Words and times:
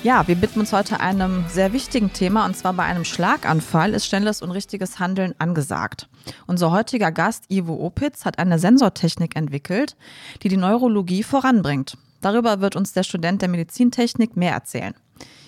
Ja, 0.03 0.27
wir 0.27 0.41
widmen 0.41 0.59
uns 0.59 0.73
heute 0.73 0.99
einem 0.99 1.45
sehr 1.47 1.71
wichtigen 1.71 2.11
Thema 2.11 2.45
und 2.45 2.53
zwar 2.57 2.73
bei 2.73 2.83
einem 2.83 3.05
Schlaganfall 3.05 3.93
ist 3.93 4.07
schnelles 4.07 4.41
und 4.41 4.51
richtiges 4.51 4.99
Handeln 4.99 5.33
angesagt. 5.39 6.09
Unser 6.47 6.71
heutiger 6.71 7.13
Gast 7.13 7.49
Ivo 7.49 7.75
Opitz 7.75 8.25
hat 8.25 8.39
eine 8.39 8.59
Sensortechnik 8.59 9.37
entwickelt, 9.37 9.95
die 10.43 10.49
die 10.49 10.57
Neurologie 10.57 11.23
voranbringt. 11.23 11.97
Darüber 12.19 12.59
wird 12.59 12.75
uns 12.75 12.91
der 12.91 13.03
Student 13.03 13.41
der 13.41 13.47
Medizintechnik 13.47 14.35
mehr 14.35 14.51
erzählen. 14.51 14.93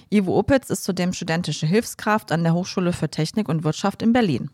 Ivo 0.09 0.39
Opitz 0.39 0.69
ist 0.69 0.85
zudem 0.85 1.11
studentische 1.11 1.67
Hilfskraft 1.67 2.31
an 2.31 2.43
der 2.43 2.53
Hochschule 2.53 2.93
für 2.93 3.09
Technik 3.09 3.49
und 3.49 3.65
Wirtschaft 3.65 4.01
in 4.01 4.13
Berlin. 4.13 4.49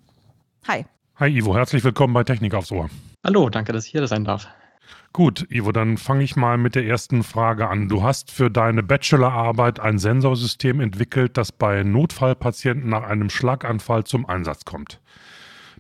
Hi. 0.68 0.88
Hi 1.18 1.38
Ivo, 1.38 1.55
herzlich 1.55 1.84
willkommen 1.84 2.16
bei 2.16 2.24
Technik 2.24 2.55
aufs 2.55 2.71
Ohr. 2.71 2.90
Hallo, 3.24 3.52
danke, 3.52 3.74
dass 3.74 3.85
ich 3.85 3.91
hier 3.91 4.08
sein 4.08 4.26
darf. 4.26 4.48
Gut, 5.16 5.48
Ivo, 5.49 5.71
dann 5.71 5.96
fange 5.96 6.26
ich 6.26 6.35
mal 6.35 6.58
mit 6.58 6.76
der 6.76 6.85
ersten 6.85 7.24
Frage 7.24 7.70
an. 7.70 7.88
Du 7.88 8.04
hast 8.04 8.32
für 8.32 8.52
deine 8.52 8.84
Bachelorarbeit 8.84 9.80
ein 9.80 9.98
Sensorsystem 9.98 10.82
entwickelt, 10.82 11.38
das 11.38 11.54
bei 11.54 11.84
Notfallpatienten 11.84 12.90
nach 12.90 13.04
einem 13.04 13.30
Schlaganfall 13.30 14.04
zum 14.04 14.26
Einsatz 14.26 14.66
kommt. 14.66 14.99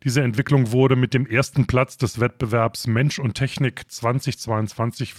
Diese 0.05 0.21
Entwicklung 0.21 0.71
wurde 0.71 0.95
mit 0.95 1.13
dem 1.13 1.27
ersten 1.27 1.67
Platz 1.67 1.97
des 1.97 2.21
Wettbewerbs 2.21 2.87
Mensch 2.87 3.19
und 3.19 3.33
Technik 3.33 3.91
2022 3.91 5.13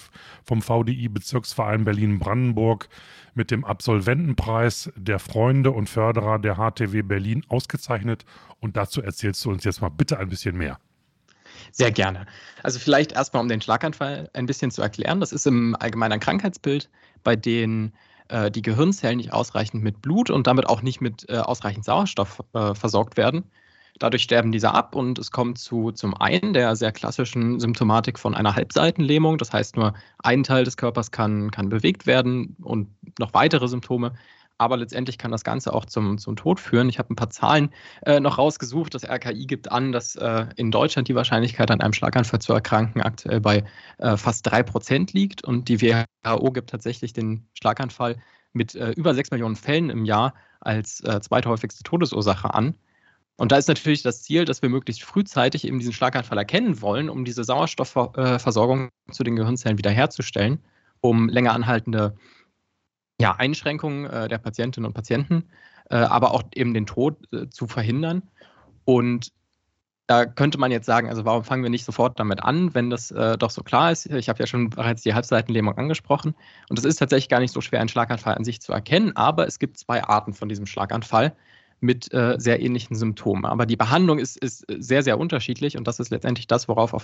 vom 0.44 0.62
VDI 0.62 1.10
Bezirksverein 1.10 1.84
Berlin-Brandenburg 1.84 2.88
mit 3.34 3.50
dem 3.50 3.66
Absolventenpreis 3.66 4.90
der 4.96 5.18
Freunde 5.18 5.72
und 5.72 5.90
Förderer 5.90 6.38
der 6.38 6.54
HTW 6.54 7.02
Berlin 7.02 7.44
ausgezeichnet. 7.48 8.24
Und 8.60 8.78
dazu 8.78 9.02
erzählst 9.02 9.44
du 9.44 9.50
uns 9.50 9.64
jetzt 9.64 9.82
mal 9.82 9.90
bitte 9.90 10.18
ein 10.18 10.30
bisschen 10.30 10.56
mehr. 10.56 10.78
Sehr 11.72 11.90
gerne. 11.90 12.26
Also 12.62 12.78
vielleicht 12.78 13.12
erstmal, 13.12 13.42
um 13.42 13.48
den 13.48 13.60
Schlaganfall 13.60 14.30
ein 14.32 14.46
bisschen 14.46 14.70
zu 14.70 14.82
erklären. 14.82 15.20
Das 15.20 15.32
ist 15.32 15.46
im 15.46 15.76
allgemeinen 15.78 16.14
ein 16.14 16.20
Krankheitsbild, 16.20 16.88
bei 17.22 17.36
dem 17.36 17.92
äh, 18.28 18.50
die 18.50 18.62
Gehirnzellen 18.62 19.18
nicht 19.18 19.32
ausreichend 19.32 19.82
mit 19.82 20.02
Blut 20.02 20.30
und 20.30 20.46
damit 20.46 20.68
auch 20.68 20.82
nicht 20.82 21.00
mit 21.00 21.28
äh, 21.28 21.38
ausreichend 21.38 21.84
Sauerstoff 21.84 22.42
äh, 22.54 22.74
versorgt 22.74 23.16
werden. 23.16 23.44
Dadurch 23.98 24.22
sterben 24.22 24.52
diese 24.52 24.72
ab 24.72 24.94
und 24.94 25.18
es 25.18 25.30
kommt 25.30 25.58
zu 25.58 25.90
zum 25.90 26.14
einen 26.14 26.52
der 26.52 26.76
sehr 26.76 26.92
klassischen 26.92 27.58
Symptomatik 27.60 28.18
von 28.18 28.34
einer 28.34 28.54
Halbseitenlähmung. 28.54 29.38
Das 29.38 29.52
heißt, 29.52 29.76
nur 29.76 29.94
ein 30.18 30.42
Teil 30.42 30.64
des 30.64 30.76
Körpers 30.76 31.10
kann, 31.10 31.50
kann 31.50 31.70
bewegt 31.70 32.06
werden 32.06 32.56
und 32.62 32.88
noch 33.18 33.32
weitere 33.32 33.68
Symptome 33.68 34.12
aber 34.58 34.76
letztendlich 34.76 35.18
kann 35.18 35.30
das 35.30 35.44
Ganze 35.44 35.72
auch 35.72 35.84
zum, 35.84 36.18
zum 36.18 36.36
Tod 36.36 36.60
führen. 36.60 36.88
Ich 36.88 36.98
habe 36.98 37.12
ein 37.12 37.16
paar 37.16 37.30
Zahlen 37.30 37.70
äh, 38.04 38.20
noch 38.20 38.38
rausgesucht. 38.38 38.94
Das 38.94 39.04
RKI 39.04 39.46
gibt 39.46 39.70
an, 39.70 39.92
dass 39.92 40.16
äh, 40.16 40.46
in 40.56 40.70
Deutschland 40.70 41.08
die 41.08 41.14
Wahrscheinlichkeit 41.14 41.70
an 41.70 41.80
einem 41.80 41.92
Schlaganfall 41.92 42.40
zu 42.40 42.52
erkranken 42.52 43.02
aktuell 43.02 43.40
bei 43.40 43.64
äh, 43.98 44.16
fast 44.16 44.46
drei 44.46 44.62
Prozent 44.62 45.12
liegt 45.12 45.44
und 45.44 45.68
die 45.68 45.80
WHO 45.82 46.52
gibt 46.52 46.70
tatsächlich 46.70 47.12
den 47.12 47.46
Schlaganfall 47.54 48.16
mit 48.52 48.74
äh, 48.74 48.90
über 48.92 49.14
sechs 49.14 49.30
Millionen 49.30 49.56
Fällen 49.56 49.90
im 49.90 50.04
Jahr 50.04 50.34
als 50.60 51.00
äh, 51.04 51.20
zweithäufigste 51.20 51.82
Todesursache 51.82 52.52
an. 52.52 52.76
Und 53.36 53.52
da 53.52 53.58
ist 53.58 53.68
natürlich 53.68 54.02
das 54.02 54.22
Ziel, 54.22 54.46
dass 54.46 54.62
wir 54.62 54.70
möglichst 54.70 55.02
frühzeitig 55.02 55.66
eben 55.66 55.78
diesen 55.78 55.92
Schlaganfall 55.92 56.38
erkennen 56.38 56.80
wollen, 56.80 57.10
um 57.10 57.26
diese 57.26 57.44
Sauerstoffversorgung 57.44 58.88
äh, 59.08 59.12
zu 59.12 59.24
den 59.24 59.36
Gehirnzellen 59.36 59.76
wiederherzustellen, 59.76 60.58
um 61.02 61.28
länger 61.28 61.52
anhaltende 61.52 62.16
ja, 63.20 63.34
Einschränkungen 63.36 64.06
äh, 64.06 64.28
der 64.28 64.38
Patientinnen 64.38 64.86
und 64.86 64.94
Patienten, 64.94 65.44
äh, 65.90 65.96
aber 65.96 66.32
auch 66.32 66.42
eben 66.54 66.74
den 66.74 66.86
Tod 66.86 67.32
äh, 67.32 67.48
zu 67.48 67.66
verhindern. 67.66 68.22
Und 68.84 69.32
da 70.06 70.24
könnte 70.24 70.58
man 70.58 70.70
jetzt 70.70 70.86
sagen, 70.86 71.08
also 71.08 71.24
warum 71.24 71.42
fangen 71.42 71.64
wir 71.64 71.70
nicht 71.70 71.84
sofort 71.84 72.20
damit 72.20 72.40
an, 72.42 72.74
wenn 72.74 72.90
das 72.90 73.10
äh, 73.10 73.36
doch 73.36 73.50
so 73.50 73.62
klar 73.62 73.90
ist? 73.90 74.06
Ich 74.06 74.28
habe 74.28 74.38
ja 74.38 74.46
schon 74.46 74.70
bereits 74.70 75.02
die 75.02 75.14
Halbseitenlähmung 75.14 75.76
angesprochen. 75.76 76.36
Und 76.68 76.78
es 76.78 76.84
ist 76.84 76.96
tatsächlich 76.96 77.28
gar 77.28 77.40
nicht 77.40 77.52
so 77.52 77.60
schwer, 77.60 77.80
einen 77.80 77.88
Schlaganfall 77.88 78.34
an 78.34 78.44
sich 78.44 78.60
zu 78.60 78.72
erkennen, 78.72 79.16
aber 79.16 79.46
es 79.48 79.58
gibt 79.58 79.78
zwei 79.78 80.04
Arten 80.04 80.32
von 80.32 80.48
diesem 80.48 80.66
Schlaganfall 80.66 81.34
mit 81.80 82.12
äh, 82.14 82.36
sehr 82.38 82.60
ähnlichen 82.60 82.94
Symptomen. 82.94 83.44
Aber 83.44 83.66
die 83.66 83.76
Behandlung 83.76 84.18
ist, 84.18 84.36
ist 84.36 84.64
sehr, 84.78 85.02
sehr 85.02 85.18
unterschiedlich 85.18 85.76
und 85.76 85.88
das 85.88 85.98
ist 85.98 86.10
letztendlich 86.10 86.46
das, 86.46 86.68
worauf 86.68 86.94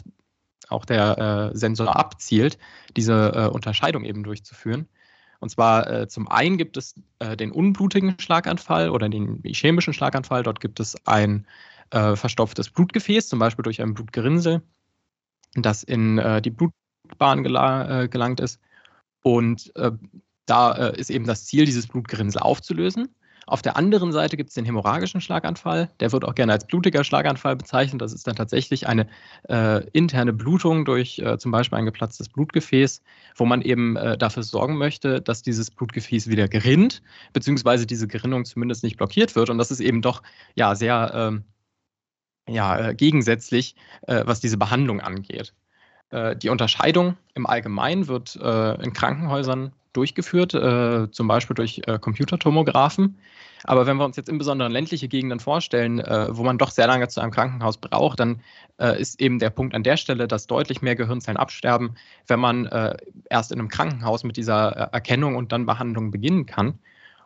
auch 0.69 0.85
der 0.85 1.51
äh, 1.53 1.57
Sensor 1.59 1.97
abzielt, 1.97 2.57
diese 2.97 3.51
Unterscheidung 3.51 4.05
eben 4.05 4.23
durchzuführen. 4.23 4.89
Und 5.43 5.49
zwar 5.49 5.91
äh, 5.91 6.07
zum 6.07 6.29
einen 6.29 6.57
gibt 6.57 6.77
es 6.77 6.95
äh, 7.19 7.37
den 7.37 7.51
unblutigen 7.51 8.15
Schlaganfall 8.21 8.91
oder 8.91 9.09
den 9.09 9.41
ischämischen 9.43 9.93
Schlaganfall. 9.93 10.45
Dort 10.45 10.61
gibt 10.61 10.79
es 10.79 10.95
ein 11.05 11.49
äh, 11.91 12.15
verstopftes 12.15 12.71
Blutgefäß, 12.71 13.29
zum 13.29 13.41
Beispiel 13.41 13.65
durch 13.65 13.83
ein 13.83 13.93
Blutgerinnsel, 13.93 14.63
das 15.55 15.83
in 15.83 16.19
äh, 16.19 16.41
die 16.41 16.51
Blutbahn 16.51 17.43
gela 17.43 18.03
äh, 18.03 18.09
gelangt 18.09 18.39
ist. 18.39 18.61
Und 19.25 19.75
äh, 19.75 19.91
da 20.47 20.73
ist 20.73 21.11
eben 21.11 21.27
das 21.27 21.45
Ziel, 21.47 21.65
dieses 21.65 21.89
Blutgerinnsel 21.89 22.41
aufzulösen. 22.41 23.13
Auf 23.47 23.63
der 23.63 23.77
anderen 23.77 24.13
Seite 24.13 24.37
gibt 24.37 24.51
es 24.51 24.55
den 24.55 24.65
hämorrhagischen 24.65 25.21
Schlaganfall. 25.21 25.91
Der 26.01 26.13
wird 26.13 26.25
auch 26.25 26.35
gerne 26.35 26.53
als 26.53 26.67
blutiger 26.67 27.05
Schlaganfall 27.05 27.57
bezeichnet. 27.57 28.01
Das 28.01 28.13
ist 28.13 28.27
dann 28.27 28.37
tatsächlich 28.37 28.87
eine 28.87 29.07
äh, 29.49 29.85
interne 29.91 30.33
Blutung 30.33 30.85
durch 30.85 31.19
äh, 31.19 31.39
zum 31.39 31.51
Beispiel 31.51 31.79
ein 31.79 31.85
geplatztes 31.85 32.29
Blutgefäß, 32.29 33.03
wo 33.37 33.45
man 33.45 33.63
eben 33.63 33.97
äh, 33.97 34.17
dafür 34.17 34.43
sorgen 34.43 34.77
möchte, 34.77 35.21
dass 35.21 35.43
dieses 35.43 35.71
Blutgefäß 35.71 36.29
wieder 36.29 36.49
gerinnt, 36.49 37.03
beziehungsweise 37.33 37.87
diese 37.87 38.07
Gerinnung 38.07 38.45
zumindest 38.45 38.85
nicht 38.85 38.97
blockiert 38.97 39.35
wird. 39.35 39.51
Und 39.51 39.59
das 39.59 39.71
ist 39.71 39.81
eben 39.81 40.03
doch 40.03 40.23
ja 40.55 40.75
sehr 40.75 41.13
ähm, 41.15 41.45
ja, 42.49 42.89
äh, 42.89 42.95
gegensätzlich, 42.95 43.77
äh, 44.03 44.23
was 44.27 44.41
diese 44.41 44.57
Behandlung 44.57 45.01
angeht. 45.01 45.55
Äh, 46.11 46.37
die 46.37 46.49
Unterscheidung 46.49 47.17
im 47.35 47.47
Allgemeinen 47.47 48.09
wird 48.09 48.37
in 48.37 48.93
Krankenhäusern 48.93 49.73
durchgeführt, 49.93 50.55
äh, 50.55 51.11
zum 51.11 51.29
Beispiel 51.29 51.55
durch 51.55 51.83
äh, 51.87 51.99
Computertomographen. 51.99 53.19
Aber 53.65 53.87
wenn 53.87 53.97
wir 53.97 54.05
uns 54.05 54.17
jetzt 54.17 54.29
insbesondere 54.29 54.69
ländliche 54.69 55.09
Gegenden 55.09 55.39
vorstellen, 55.39 56.01
äh, 56.01 56.27
wo 56.31 56.43
man 56.43 56.59
doch 56.59 56.71
sehr 56.71 56.87
lange 56.87 57.09
zu 57.09 57.21
einem 57.21 57.31
Krankenhaus 57.31 57.79
braucht, 57.79 58.19
dann 58.21 58.41
äh, 58.79 59.01
ist 59.01 59.21
eben 59.21 59.39
der 59.39 59.51
Punkt 59.51 59.75
an 59.75 59.83
der 59.83 59.97
Stelle, 59.97 60.27
dass 60.27 60.47
deutlich 60.47 60.83
mehr 60.83 60.97
Gehirnzellen 60.97 61.37
absterben, 61.37 61.95
wenn 62.27 62.41
man 62.41 62.67
äh, 62.67 62.97
erst 63.31 63.53
in 63.53 63.59
einem 63.59 63.69
Krankenhaus 63.69 64.25
mit 64.25 64.37
dieser 64.37 64.77
äh, 64.77 64.89
Erkennung 64.93 65.37
und 65.37 65.53
dann 65.53 65.67
Behandlung 65.67 66.11
beginnen 66.11 66.47
kann. 66.47 66.79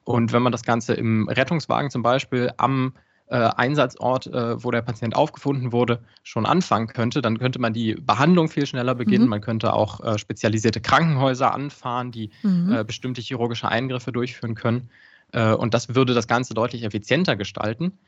Und 0.04 0.32
wenn 0.32 0.42
man 0.42 0.52
das 0.52 0.62
Ganze 0.62 0.94
im 0.94 1.28
Rettungswagen 1.28 1.90
zum 1.90 2.02
Beispiel 2.02 2.52
am 2.58 2.92
äh, 3.28 3.36
Einsatzort, 3.36 4.28
äh, 4.28 4.62
wo 4.62 4.70
der 4.70 4.82
Patient 4.82 5.16
aufgefunden 5.16 5.72
wurde, 5.72 5.98
schon 6.22 6.46
anfangen 6.46 6.86
könnte, 6.86 7.22
dann 7.22 7.38
könnte 7.38 7.58
man 7.58 7.72
die 7.72 7.94
Behandlung 7.94 8.48
viel 8.48 8.66
schneller 8.66 8.94
beginnen. 8.94 9.24
Mhm. 9.24 9.30
Man 9.30 9.40
könnte 9.40 9.72
auch 9.72 9.98
äh, 10.04 10.18
spezialisierte 10.18 10.80
Krankenhäuser 10.80 11.52
anfahren, 11.52 12.12
die 12.12 12.30
mhm. 12.42 12.72
Äh, 12.72 12.84
bestimmte 12.84 13.20
chirurgische 13.20 13.68
Eingriffe 13.68 14.12
durchführen 14.12 14.54
können. 14.54 14.90
Äh, 15.32 15.52
und 15.52 15.74
das 15.74 15.92
würde 15.94 16.14
das 16.14 16.28
Ganze 16.28 16.54
deutlich 16.54 16.84
effizienter 16.84 17.36
gestalten. 17.36 17.98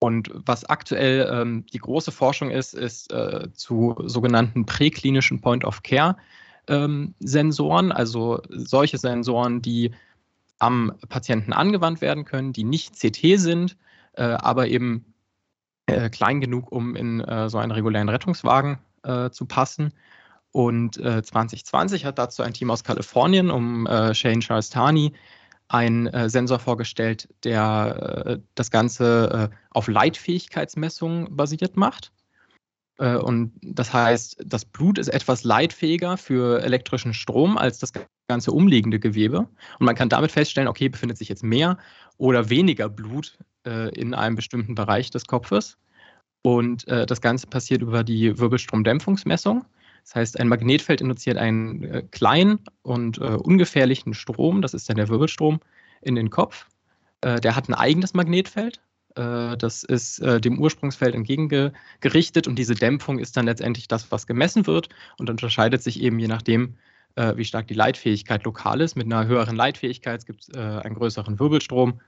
Und 0.00 0.30
was 0.34 0.64
aktuell 0.64 1.28
ähm, 1.30 1.64
die 1.72 1.78
große 1.78 2.10
Forschung 2.10 2.50
ist, 2.50 2.74
ist 2.74 3.12
äh, 3.12 3.52
zu 3.52 3.94
sogenannten 4.04 4.66
präklinischen 4.66 5.40
Point-of-Care-Sensoren, 5.40 7.86
ähm, 7.86 7.92
also 7.92 8.42
solche 8.48 8.98
Sensoren, 8.98 9.62
die 9.62 9.92
am 10.58 10.94
Patienten 11.08 11.52
angewandt 11.52 12.00
werden 12.00 12.24
können, 12.24 12.52
die 12.52 12.64
nicht 12.64 12.98
CT 12.98 13.38
sind, 13.38 13.76
äh, 14.16 14.22
aber 14.22 14.68
eben 14.68 15.14
äh, 15.86 16.08
klein 16.10 16.40
genug, 16.40 16.72
um 16.72 16.96
in 16.96 17.20
äh, 17.20 17.48
so 17.48 17.58
einen 17.58 17.72
regulären 17.72 18.08
Rettungswagen 18.08 18.78
zu 19.32 19.44
passen. 19.44 19.92
Und 20.50 20.94
2020 20.94 22.06
hat 22.06 22.18
dazu 22.18 22.42
ein 22.42 22.54
Team 22.54 22.70
aus 22.70 22.84
Kalifornien 22.84 23.50
um 23.50 23.86
Shane 24.12 24.40
Charles 24.40 24.70
Tarney 24.70 25.12
einen 25.68 26.30
Sensor 26.30 26.58
vorgestellt, 26.58 27.28
der 27.44 28.40
das 28.54 28.70
Ganze 28.70 29.50
auf 29.68 29.88
Leitfähigkeitsmessungen 29.88 31.36
basiert 31.36 31.76
macht. 31.76 32.12
Und 32.96 33.52
das 33.60 33.92
heißt, 33.92 34.42
das 34.46 34.64
Blut 34.64 34.96
ist 34.96 35.08
etwas 35.08 35.44
leitfähiger 35.44 36.16
für 36.16 36.62
elektrischen 36.62 37.12
Strom 37.12 37.58
als 37.58 37.78
das 37.78 37.92
ganze 38.28 38.52
umliegende 38.52 38.98
Gewebe. 38.98 39.40
Und 39.78 39.86
man 39.86 39.94
kann 39.94 40.08
damit 40.08 40.32
feststellen, 40.32 40.68
okay, 40.68 40.88
befindet 40.88 41.18
sich 41.18 41.28
jetzt 41.28 41.44
mehr 41.44 41.78
oder 42.16 42.50
weniger 42.50 42.88
Blut 42.88 43.38
äh, 43.66 43.94
in 43.94 44.14
einem 44.14 44.36
bestimmten 44.36 44.74
Bereich 44.74 45.10
des 45.10 45.26
Kopfes. 45.26 45.76
Und 46.42 46.86
äh, 46.88 47.06
das 47.06 47.20
Ganze 47.20 47.46
passiert 47.46 47.82
über 47.82 48.04
die 48.04 48.38
Wirbelstromdämpfungsmessung. 48.38 49.64
Das 50.04 50.14
heißt, 50.14 50.40
ein 50.40 50.48
Magnetfeld 50.48 51.00
induziert 51.00 51.38
einen 51.38 51.82
äh, 51.84 52.02
kleinen 52.10 52.60
und 52.82 53.18
äh, 53.18 53.36
ungefährlichen 53.36 54.12
Strom, 54.12 54.60
das 54.60 54.74
ist 54.74 54.88
dann 54.88 54.96
der 54.96 55.08
Wirbelstrom, 55.08 55.60
in 56.02 56.14
den 56.14 56.28
Kopf. 56.28 56.66
Äh, 57.22 57.40
der 57.40 57.56
hat 57.56 57.68
ein 57.68 57.74
eigenes 57.74 58.12
Magnetfeld. 58.12 58.82
Äh, 59.16 59.56
das 59.56 59.82
ist 59.82 60.20
dem 60.20 60.58
Ursprungsfeld 60.58 61.14
entgegengerichtet 61.14 62.46
und 62.46 62.58
diese 62.58 62.74
Dämpfung 62.74 63.18
ist 63.18 63.36
dann 63.36 63.46
letztendlich 63.46 63.88
das, 63.88 64.10
was 64.10 64.26
gemessen 64.26 64.66
wird 64.66 64.90
und 65.18 65.30
unterscheidet 65.30 65.82
sich 65.82 66.02
eben 66.02 66.18
je 66.18 66.28
nachdem, 66.28 66.76
äh, 67.16 67.36
wie 67.36 67.44
stark 67.44 67.66
die 67.68 67.74
Leitfähigkeit 67.74 68.44
lokal 68.44 68.80
ist. 68.80 68.96
Mit 68.96 69.06
einer 69.06 69.26
höheren 69.26 69.56
Leitfähigkeit 69.56 70.24
gibt 70.26 70.42
es 70.42 70.54
einen 70.54 70.94
größeren 70.94 71.38
Wirbelstrom 71.38 72.00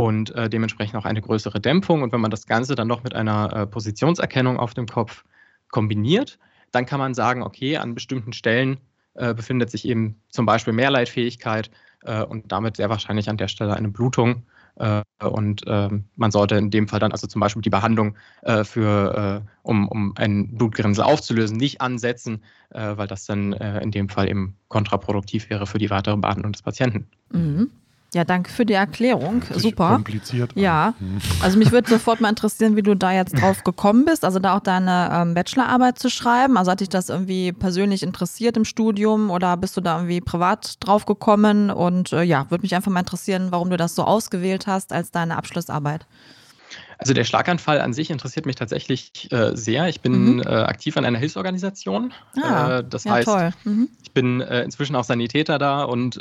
und 0.00 0.32
dementsprechend 0.36 0.96
auch 0.96 1.04
eine 1.04 1.20
größere 1.20 1.60
Dämpfung. 1.60 2.02
Und 2.02 2.12
wenn 2.12 2.20
man 2.20 2.30
das 2.30 2.46
Ganze 2.46 2.76
dann 2.76 2.86
noch 2.86 3.02
mit 3.02 3.14
einer 3.14 3.66
Positionserkennung 3.66 4.56
auf 4.58 4.74
dem 4.74 4.86
Kopf 4.86 5.24
kombiniert, 5.70 6.38
dann 6.70 6.86
kann 6.86 7.00
man 7.00 7.14
sagen, 7.14 7.42
okay, 7.42 7.76
an 7.78 7.94
bestimmten 7.94 8.32
Stellen 8.32 8.78
äh, 9.18 9.34
befindet 9.34 9.68
sich 9.70 9.86
eben 9.86 10.20
zum 10.28 10.46
Beispiel 10.46 10.72
Mehrleitfähigkeit 10.72 11.70
äh, 12.04 12.22
und 12.22 12.52
damit 12.52 12.76
sehr 12.76 12.88
wahrscheinlich 12.88 13.28
an 13.28 13.36
der 13.36 13.48
Stelle 13.48 13.74
eine 13.74 13.88
Blutung. 13.88 14.44
Äh, 14.78 15.02
und 15.24 15.62
ähm, 15.66 16.04
man 16.16 16.30
sollte 16.30 16.56
in 16.56 16.70
dem 16.70 16.88
Fall 16.88 17.00
dann 17.00 17.12
also 17.12 17.26
zum 17.26 17.40
Beispiel 17.40 17.62
die 17.62 17.70
Behandlung 17.70 18.16
äh, 18.42 18.64
für, 18.64 19.42
äh, 19.44 19.50
um, 19.62 19.88
um 19.88 20.14
ein 20.16 20.56
Blutgerinnsel 20.56 21.04
aufzulösen, 21.04 21.56
nicht 21.56 21.80
ansetzen, 21.80 22.42
weil 22.70 23.06
das 23.06 23.24
dann 23.24 23.54
in 23.54 23.90
dem 23.90 24.10
Fall 24.10 24.28
eben 24.28 24.54
kontraproduktiv 24.68 25.48
wäre 25.48 25.66
für 25.66 25.78
die 25.78 25.88
weitere 25.88 26.18
Behandlung 26.18 26.52
des 26.52 26.60
Patienten. 26.60 27.06
Mhm. 27.32 27.70
Ja, 28.14 28.24
danke 28.24 28.50
für 28.50 28.64
die 28.64 28.72
Erklärung. 28.72 29.42
Super. 29.54 29.90
Kompliziert. 29.90 30.52
Ja, 30.54 30.94
hm. 30.98 31.18
also 31.42 31.58
mich 31.58 31.72
würde 31.72 31.90
sofort 31.90 32.22
mal 32.22 32.30
interessieren, 32.30 32.74
wie 32.74 32.82
du 32.82 32.96
da 32.96 33.12
jetzt 33.12 33.38
drauf 33.38 33.64
gekommen 33.64 34.06
bist, 34.06 34.24
also 34.24 34.38
da 34.38 34.56
auch 34.56 34.60
deine 34.60 35.10
ähm, 35.12 35.34
Bachelorarbeit 35.34 35.98
zu 35.98 36.08
schreiben. 36.08 36.56
Also 36.56 36.70
hat 36.70 36.80
dich 36.80 36.88
das 36.88 37.10
irgendwie 37.10 37.52
persönlich 37.52 38.02
interessiert 38.02 38.56
im 38.56 38.64
Studium 38.64 39.28
oder 39.30 39.58
bist 39.58 39.76
du 39.76 39.82
da 39.82 39.96
irgendwie 39.96 40.22
privat 40.22 40.76
drauf 40.80 41.04
gekommen? 41.04 41.70
Und 41.70 42.14
äh, 42.14 42.22
ja, 42.22 42.50
würde 42.50 42.62
mich 42.62 42.74
einfach 42.74 42.90
mal 42.90 43.00
interessieren, 43.00 43.48
warum 43.50 43.68
du 43.68 43.76
das 43.76 43.94
so 43.94 44.04
ausgewählt 44.04 44.66
hast 44.66 44.94
als 44.94 45.10
deine 45.10 45.36
Abschlussarbeit. 45.36 46.06
Also 46.96 47.12
der 47.12 47.24
Schlaganfall 47.24 47.80
an 47.80 47.92
sich 47.92 48.10
interessiert 48.10 48.46
mich 48.46 48.56
tatsächlich 48.56 49.30
äh, 49.30 49.54
sehr. 49.54 49.86
Ich 49.88 50.00
bin 50.00 50.36
mhm. 50.36 50.40
äh, 50.40 50.46
aktiv 50.46 50.96
an 50.96 51.04
einer 51.04 51.18
Hilfsorganisation. 51.18 52.12
Ah, 52.42 52.78
äh, 52.78 52.84
das 52.88 53.04
ja, 53.04 53.12
heißt, 53.12 53.28
mhm. 53.64 53.90
ich 54.02 54.12
bin 54.12 54.40
äh, 54.40 54.62
inzwischen 54.62 54.96
auch 54.96 55.04
Sanitäter 55.04 55.58
da 55.58 55.84
und 55.84 56.18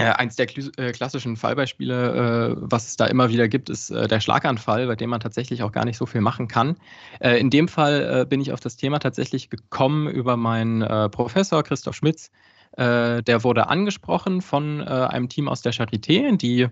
äh, 0.00 0.12
eins 0.12 0.36
der 0.36 0.46
äh, 0.56 0.92
klassischen 0.92 1.36
Fallbeispiele, 1.36 2.54
äh, 2.54 2.56
was 2.60 2.88
es 2.88 2.96
da 2.96 3.06
immer 3.06 3.30
wieder 3.30 3.48
gibt, 3.48 3.70
ist 3.70 3.90
der 3.90 4.20
Schlaganfall, 4.20 4.86
bei 4.86 4.96
dem 4.96 5.10
man 5.10 5.20
tatsächlich 5.20 5.62
auch 5.62 5.72
gar 5.72 5.84
nicht 5.84 5.96
so 5.96 6.06
viel 6.06 6.20
machen 6.20 6.48
kann. 6.48 6.76
In 7.20 7.50
dem 7.50 7.68
Fall 7.68 8.26
bin 8.26 8.40
ich 8.40 8.52
auf 8.52 8.60
das 8.60 8.76
Thema 8.76 8.98
tatsächlich 8.98 9.50
gekommen 9.50 10.08
über 10.08 10.36
meinen 10.36 11.10
Professor 11.10 11.62
Christoph 11.62 11.96
Schmitz. 11.96 12.30
der 12.76 13.44
wurde 13.44 13.68
angesprochen 13.68 14.42
von 14.42 14.82
einem 14.82 15.28
Team 15.28 15.48
aus 15.48 15.62
der 15.62 15.72
Charité, 15.72 16.36
die 16.36 16.68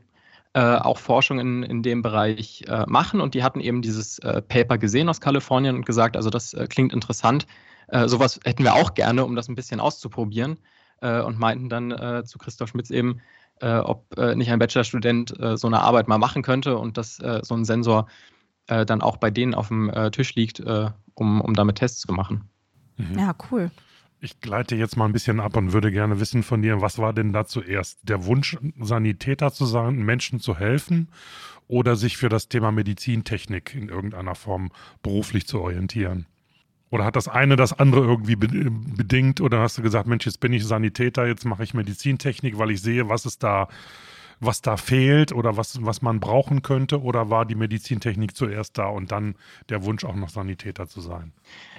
auch 0.55 0.99
Forschung 0.99 1.39
in, 1.39 1.63
in 1.63 1.83
dem 1.83 2.03
Bereich 2.03 2.65
machen 2.87 3.21
und 3.21 3.35
die 3.35 3.43
hatten 3.43 3.61
eben 3.61 3.83
dieses 3.83 4.21
Paper 4.49 4.79
gesehen 4.79 5.09
aus 5.09 5.21
Kalifornien 5.21 5.77
und 5.77 5.87
gesagt, 5.87 6.17
also 6.17 6.31
das 6.31 6.57
klingt 6.69 6.93
interessant. 6.93 7.47
sowas 8.07 8.41
hätten 8.45 8.65
wir 8.65 8.75
auch 8.75 8.95
gerne, 8.95 9.25
um 9.25 9.37
das 9.37 9.49
ein 9.49 9.55
bisschen 9.55 9.81
auszuprobieren 9.81 10.59
äh, 11.01 11.21
und 11.21 11.39
meinten 11.39 11.69
dann 11.69 11.91
äh, 11.91 12.25
zu 12.25 12.39
Christoph 12.39 12.71
Schmitz 12.71 12.91
eben, 12.91 13.21
äh, 13.61 13.79
ob 13.79 14.17
äh, 14.17 14.35
nicht 14.35 14.51
ein 14.51 14.59
Bachelorstudent 14.59 15.39
äh, 15.41 15.57
so 15.57 15.67
eine 15.67 15.81
Arbeit 15.81 16.09
mal 16.09 16.19
machen 16.19 16.43
könnte 16.43 16.79
und 16.79 16.97
dass 16.97 17.19
äh, 17.21 17.41
so 17.43 17.55
ein 17.55 17.65
Sensor 17.65 18.09
dann 18.71 19.01
auch 19.01 19.17
bei 19.17 19.31
denen 19.31 19.55
auf 19.55 19.69
dem 19.69 19.91
Tisch 20.13 20.35
liegt, 20.35 20.61
um, 20.61 21.41
um 21.41 21.55
damit 21.55 21.77
Tests 21.77 22.01
zu 22.01 22.13
machen. 22.13 22.51
Mhm. 22.99 23.19
Ja, 23.19 23.35
cool. 23.51 23.71
Ich 24.21 24.43
gleite 24.43 24.77
jetzt 24.77 24.95
mal 24.95 25.07
ein 25.07 25.13
bisschen 25.13 25.41
ab 25.41 25.57
und 25.57 25.73
würde 25.73 25.91
gerne 25.91 26.21
wissen 26.21 26.43
von 26.43 26.61
dir, 26.61 26.83
was 26.83 26.99
war 26.99 27.15
denn 27.15 27.33
da 27.33 27.47
zuerst? 27.47 28.01
Der 28.03 28.27
Wunsch, 28.27 28.59
Sanitäter 28.79 29.55
zu 29.55 29.65
sein, 29.65 29.97
Menschen 30.03 30.39
zu 30.39 30.59
helfen 30.59 31.09
oder 31.67 31.97
sich 31.97 32.19
für 32.19 32.29
das 32.29 32.49
Thema 32.49 32.71
Medizintechnik 32.71 33.75
in 33.75 33.89
irgendeiner 33.89 34.35
Form 34.35 34.71
beruflich 35.03 35.47
zu 35.47 35.63
orientieren? 35.63 36.27
Oder 36.91 37.05
hat 37.05 37.17
das 37.17 37.29
eine 37.29 37.57
das 37.57 37.79
andere 37.79 38.03
irgendwie 38.03 38.37
bedingt? 38.37 39.41
Oder 39.41 39.61
hast 39.61 39.79
du 39.79 39.83
gesagt, 39.83 40.07
Mensch, 40.07 40.25
jetzt 40.27 40.41
bin 40.41 40.53
ich 40.53 40.65
Sanitäter, 40.65 41.27
jetzt 41.27 41.45
mache 41.45 41.63
ich 41.63 41.75
Medizintechnik, 41.75 42.59
weil 42.59 42.71
ich 42.71 42.81
sehe, 42.81 43.09
was 43.09 43.27
es 43.27 43.39
da, 43.39 43.69
was 44.41 44.63
da 44.63 44.77
fehlt 44.77 45.33
oder 45.33 45.57
was, 45.57 45.85
was 45.85 46.01
man 46.01 46.21
brauchen 46.21 46.63
könnte? 46.63 47.03
Oder 47.03 47.29
war 47.29 47.45
die 47.45 47.57
Medizintechnik 47.57 48.35
zuerst 48.35 48.79
da 48.79 48.87
und 48.87 49.13
dann 49.13 49.35
der 49.69 49.85
Wunsch, 49.85 50.05
auch 50.05 50.15
noch 50.15 50.31
Sanitäter 50.31 50.89
zu 50.89 51.01
sein? 51.01 51.33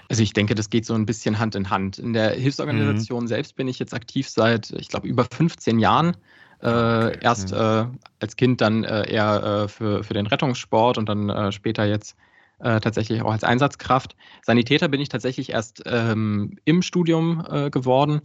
Also 0.09 0.21
ich 0.21 0.33
denke, 0.33 0.56
das 0.56 0.69
geht 0.69 0.85
so 0.85 0.94
ein 0.94 1.06
bisschen 1.06 1.39
Hand 1.39 1.56
in 1.56 1.69
Hand. 1.69 1.97
In 1.97 2.13
der 2.13 2.31
Hilfsorganisation 2.31 3.23
mhm. 3.23 3.27
selbst 3.27 3.56
bin 3.56 3.67
ich 3.67 3.79
jetzt 3.79 3.94
aktiv 3.94 4.29
seit, 4.29 4.71
ich 4.71 4.89
glaube, 4.89 5.07
über 5.07 5.25
15 5.25 5.79
Jahren. 5.79 6.17
Äh, 6.61 6.67
okay. 6.67 7.17
Erst 7.21 7.51
mhm. 7.51 7.57
äh, 7.57 7.85
als 8.19 8.35
Kind 8.35 8.61
dann 8.61 8.83
äh, 8.83 9.09
eher 9.09 9.44
äh, 9.44 9.67
für, 9.67 10.03
für 10.03 10.13
den 10.13 10.27
Rettungssport 10.27 10.97
und 10.97 11.07
dann 11.07 11.29
äh, 11.29 11.51
später 11.51 11.85
jetzt 11.85 12.15
äh, 12.59 12.79
tatsächlich 12.79 13.21
auch 13.21 13.31
als 13.31 13.44
Einsatzkraft. 13.44 14.15
Sanitäter 14.44 14.88
bin 14.88 15.01
ich 15.01 15.09
tatsächlich 15.09 15.51
erst 15.51 15.83
ähm, 15.85 16.57
im 16.65 16.81
Studium 16.81 17.45
äh, 17.50 17.69
geworden. 17.69 18.21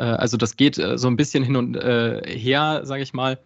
Äh, 0.00 0.04
also 0.04 0.36
das 0.36 0.56
geht 0.56 0.78
äh, 0.78 0.98
so 0.98 1.08
ein 1.08 1.16
bisschen 1.16 1.44
hin 1.44 1.56
und 1.56 1.76
äh, 1.76 2.22
her, 2.26 2.80
sage 2.84 3.02
ich 3.02 3.12
mal, 3.12 3.38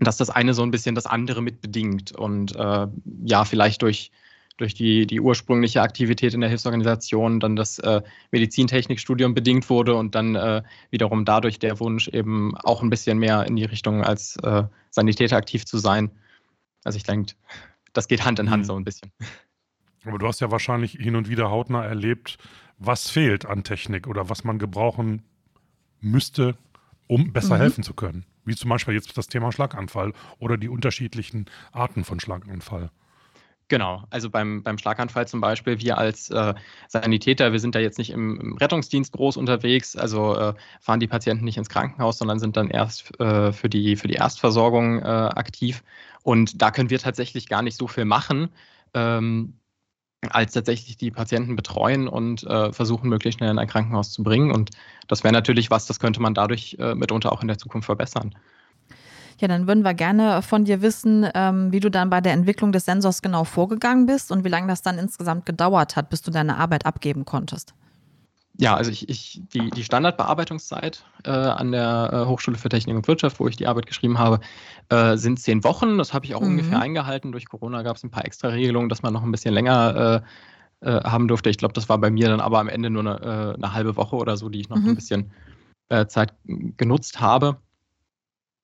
dass 0.00 0.16
das 0.16 0.30
eine 0.30 0.54
so 0.54 0.62
ein 0.62 0.70
bisschen 0.70 0.94
das 0.94 1.06
andere 1.06 1.42
mitbedingt. 1.42 2.12
Und 2.12 2.56
äh, 2.56 2.86
ja, 3.24 3.44
vielleicht 3.44 3.82
durch, 3.82 4.10
durch 4.56 4.74
die, 4.74 5.06
die 5.06 5.20
ursprüngliche 5.20 5.82
Aktivität 5.82 6.34
in 6.34 6.40
der 6.40 6.50
Hilfsorganisation 6.50 7.38
dann 7.40 7.56
das 7.56 7.80
Medizintechnikstudium 8.32 9.32
bedingt 9.32 9.70
wurde 9.70 9.94
und 9.94 10.14
dann 10.14 10.62
wiederum 10.90 11.24
dadurch 11.24 11.58
der 11.58 11.80
Wunsch 11.80 12.08
eben 12.08 12.56
auch 12.58 12.82
ein 12.82 12.90
bisschen 12.90 13.18
mehr 13.18 13.46
in 13.46 13.56
die 13.56 13.64
Richtung 13.64 14.04
als 14.04 14.36
Sanitäter 14.90 15.36
aktiv 15.36 15.64
zu 15.64 15.78
sein. 15.78 16.10
Also 16.84 16.96
ich 16.96 17.04
denke, 17.04 17.34
das 17.92 18.08
geht 18.08 18.24
Hand 18.24 18.38
in 18.38 18.50
Hand 18.50 18.64
mhm. 18.64 18.66
so 18.66 18.76
ein 18.76 18.84
bisschen. 18.84 19.12
Aber 20.04 20.18
du 20.18 20.26
hast 20.26 20.40
ja 20.40 20.50
wahrscheinlich 20.50 20.92
hin 20.92 21.14
und 21.14 21.28
wieder 21.28 21.50
hautnah 21.50 21.84
erlebt, 21.84 22.38
was 22.78 23.10
fehlt 23.10 23.46
an 23.46 23.62
Technik 23.62 24.08
oder 24.08 24.28
was 24.28 24.42
man 24.42 24.58
gebrauchen 24.58 25.22
müsste, 26.00 26.56
um 27.06 27.32
besser 27.32 27.56
mhm. 27.56 27.60
helfen 27.60 27.84
zu 27.84 27.94
können. 27.94 28.26
Wie 28.44 28.56
zum 28.56 28.70
Beispiel 28.70 28.94
jetzt 28.94 29.16
das 29.16 29.28
Thema 29.28 29.52
Schlaganfall 29.52 30.12
oder 30.38 30.56
die 30.56 30.68
unterschiedlichen 30.68 31.46
Arten 31.70 32.04
von 32.04 32.18
Schlaganfall. 32.18 32.90
Genau, 33.72 34.04
also 34.10 34.28
beim, 34.28 34.62
beim 34.62 34.76
Schlaganfall 34.76 35.26
zum 35.26 35.40
Beispiel, 35.40 35.80
wir 35.80 35.96
als 35.96 36.28
äh, 36.28 36.52
Sanitäter, 36.88 37.52
wir 37.52 37.58
sind 37.58 37.74
da 37.74 37.78
jetzt 37.78 37.96
nicht 37.96 38.10
im, 38.10 38.38
im 38.38 38.56
Rettungsdienst 38.58 39.14
groß 39.14 39.38
unterwegs, 39.38 39.96
also 39.96 40.36
äh, 40.36 40.52
fahren 40.78 41.00
die 41.00 41.06
Patienten 41.06 41.46
nicht 41.46 41.56
ins 41.56 41.70
Krankenhaus, 41.70 42.18
sondern 42.18 42.38
sind 42.38 42.58
dann 42.58 42.68
erst 42.68 43.18
äh, 43.18 43.50
für, 43.50 43.70
die, 43.70 43.96
für 43.96 44.08
die 44.08 44.16
Erstversorgung 44.16 44.98
äh, 44.98 45.04
aktiv. 45.04 45.82
Und 46.22 46.60
da 46.60 46.70
können 46.70 46.90
wir 46.90 46.98
tatsächlich 46.98 47.48
gar 47.48 47.62
nicht 47.62 47.78
so 47.78 47.86
viel 47.88 48.04
machen. 48.04 48.50
Ähm, 48.92 49.54
als 50.28 50.52
tatsächlich 50.52 50.98
die 50.98 51.10
Patienten 51.10 51.56
betreuen 51.56 52.08
und 52.08 52.44
äh, 52.44 52.74
versuchen, 52.74 53.08
möglichst 53.08 53.38
schnell 53.38 53.50
in 53.50 53.58
ein 53.58 53.68
Krankenhaus 53.68 54.12
zu 54.12 54.22
bringen. 54.22 54.52
Und 54.52 54.68
das 55.08 55.24
wäre 55.24 55.32
natürlich 55.32 55.70
was, 55.70 55.86
das 55.86 55.98
könnte 55.98 56.20
man 56.20 56.34
dadurch 56.34 56.76
äh, 56.78 56.94
mitunter 56.94 57.32
auch 57.32 57.40
in 57.40 57.48
der 57.48 57.56
Zukunft 57.56 57.86
verbessern. 57.86 58.34
Ja, 59.40 59.48
dann 59.48 59.66
würden 59.66 59.82
wir 59.82 59.94
gerne 59.94 60.42
von 60.42 60.64
dir 60.64 60.82
wissen, 60.82 61.26
ähm, 61.34 61.72
wie 61.72 61.80
du 61.80 61.90
dann 61.90 62.10
bei 62.10 62.20
der 62.20 62.32
Entwicklung 62.32 62.72
des 62.72 62.84
Sensors 62.84 63.22
genau 63.22 63.44
vorgegangen 63.44 64.06
bist 64.06 64.30
und 64.30 64.44
wie 64.44 64.48
lange 64.48 64.68
das 64.68 64.82
dann 64.82 64.98
insgesamt 64.98 65.46
gedauert 65.46 65.96
hat, 65.96 66.10
bis 66.10 66.22
du 66.22 66.30
deine 66.30 66.56
Arbeit 66.56 66.86
abgeben 66.86 67.24
konntest. 67.24 67.74
Ja, 68.58 68.76
also 68.76 68.90
ich, 68.90 69.08
ich 69.08 69.40
die, 69.52 69.70
die 69.70 69.82
Standardbearbeitungszeit 69.82 71.04
äh, 71.24 71.30
an 71.30 71.72
der 71.72 72.10
äh, 72.12 72.28
Hochschule 72.28 72.58
für 72.58 72.68
Technik 72.68 72.94
und 72.94 73.08
Wirtschaft, 73.08 73.40
wo 73.40 73.48
ich 73.48 73.56
die 73.56 73.66
Arbeit 73.66 73.86
geschrieben 73.86 74.18
habe, 74.18 74.40
äh, 74.90 75.16
sind 75.16 75.40
zehn 75.40 75.64
Wochen. 75.64 75.96
Das 75.96 76.12
habe 76.12 76.26
ich 76.26 76.34
auch 76.34 76.42
mhm. 76.42 76.48
ungefähr 76.48 76.80
eingehalten. 76.80 77.32
Durch 77.32 77.48
Corona 77.48 77.82
gab 77.82 77.96
es 77.96 78.04
ein 78.04 78.10
paar 78.10 78.26
extra 78.26 78.48
Regelungen, 78.48 78.90
dass 78.90 79.02
man 79.02 79.14
noch 79.14 79.22
ein 79.22 79.32
bisschen 79.32 79.54
länger 79.54 80.22
äh, 80.82 80.86
äh, 80.86 81.02
haben 81.02 81.28
durfte. 81.28 81.48
Ich 81.48 81.56
glaube, 81.56 81.72
das 81.72 81.88
war 81.88 81.96
bei 81.98 82.10
mir 82.10 82.28
dann 82.28 82.40
aber 82.40 82.58
am 82.58 82.68
Ende 82.68 82.90
nur 82.90 83.00
eine, 83.00 83.20
äh, 83.20 83.54
eine 83.54 83.72
halbe 83.72 83.96
Woche 83.96 84.16
oder 84.16 84.36
so, 84.36 84.48
die 84.48 84.60
ich 84.60 84.68
noch 84.68 84.76
mhm. 84.76 84.90
ein 84.90 84.94
bisschen 84.94 85.30
Zeit 86.08 86.32
genutzt 86.78 87.20
habe. 87.20 87.58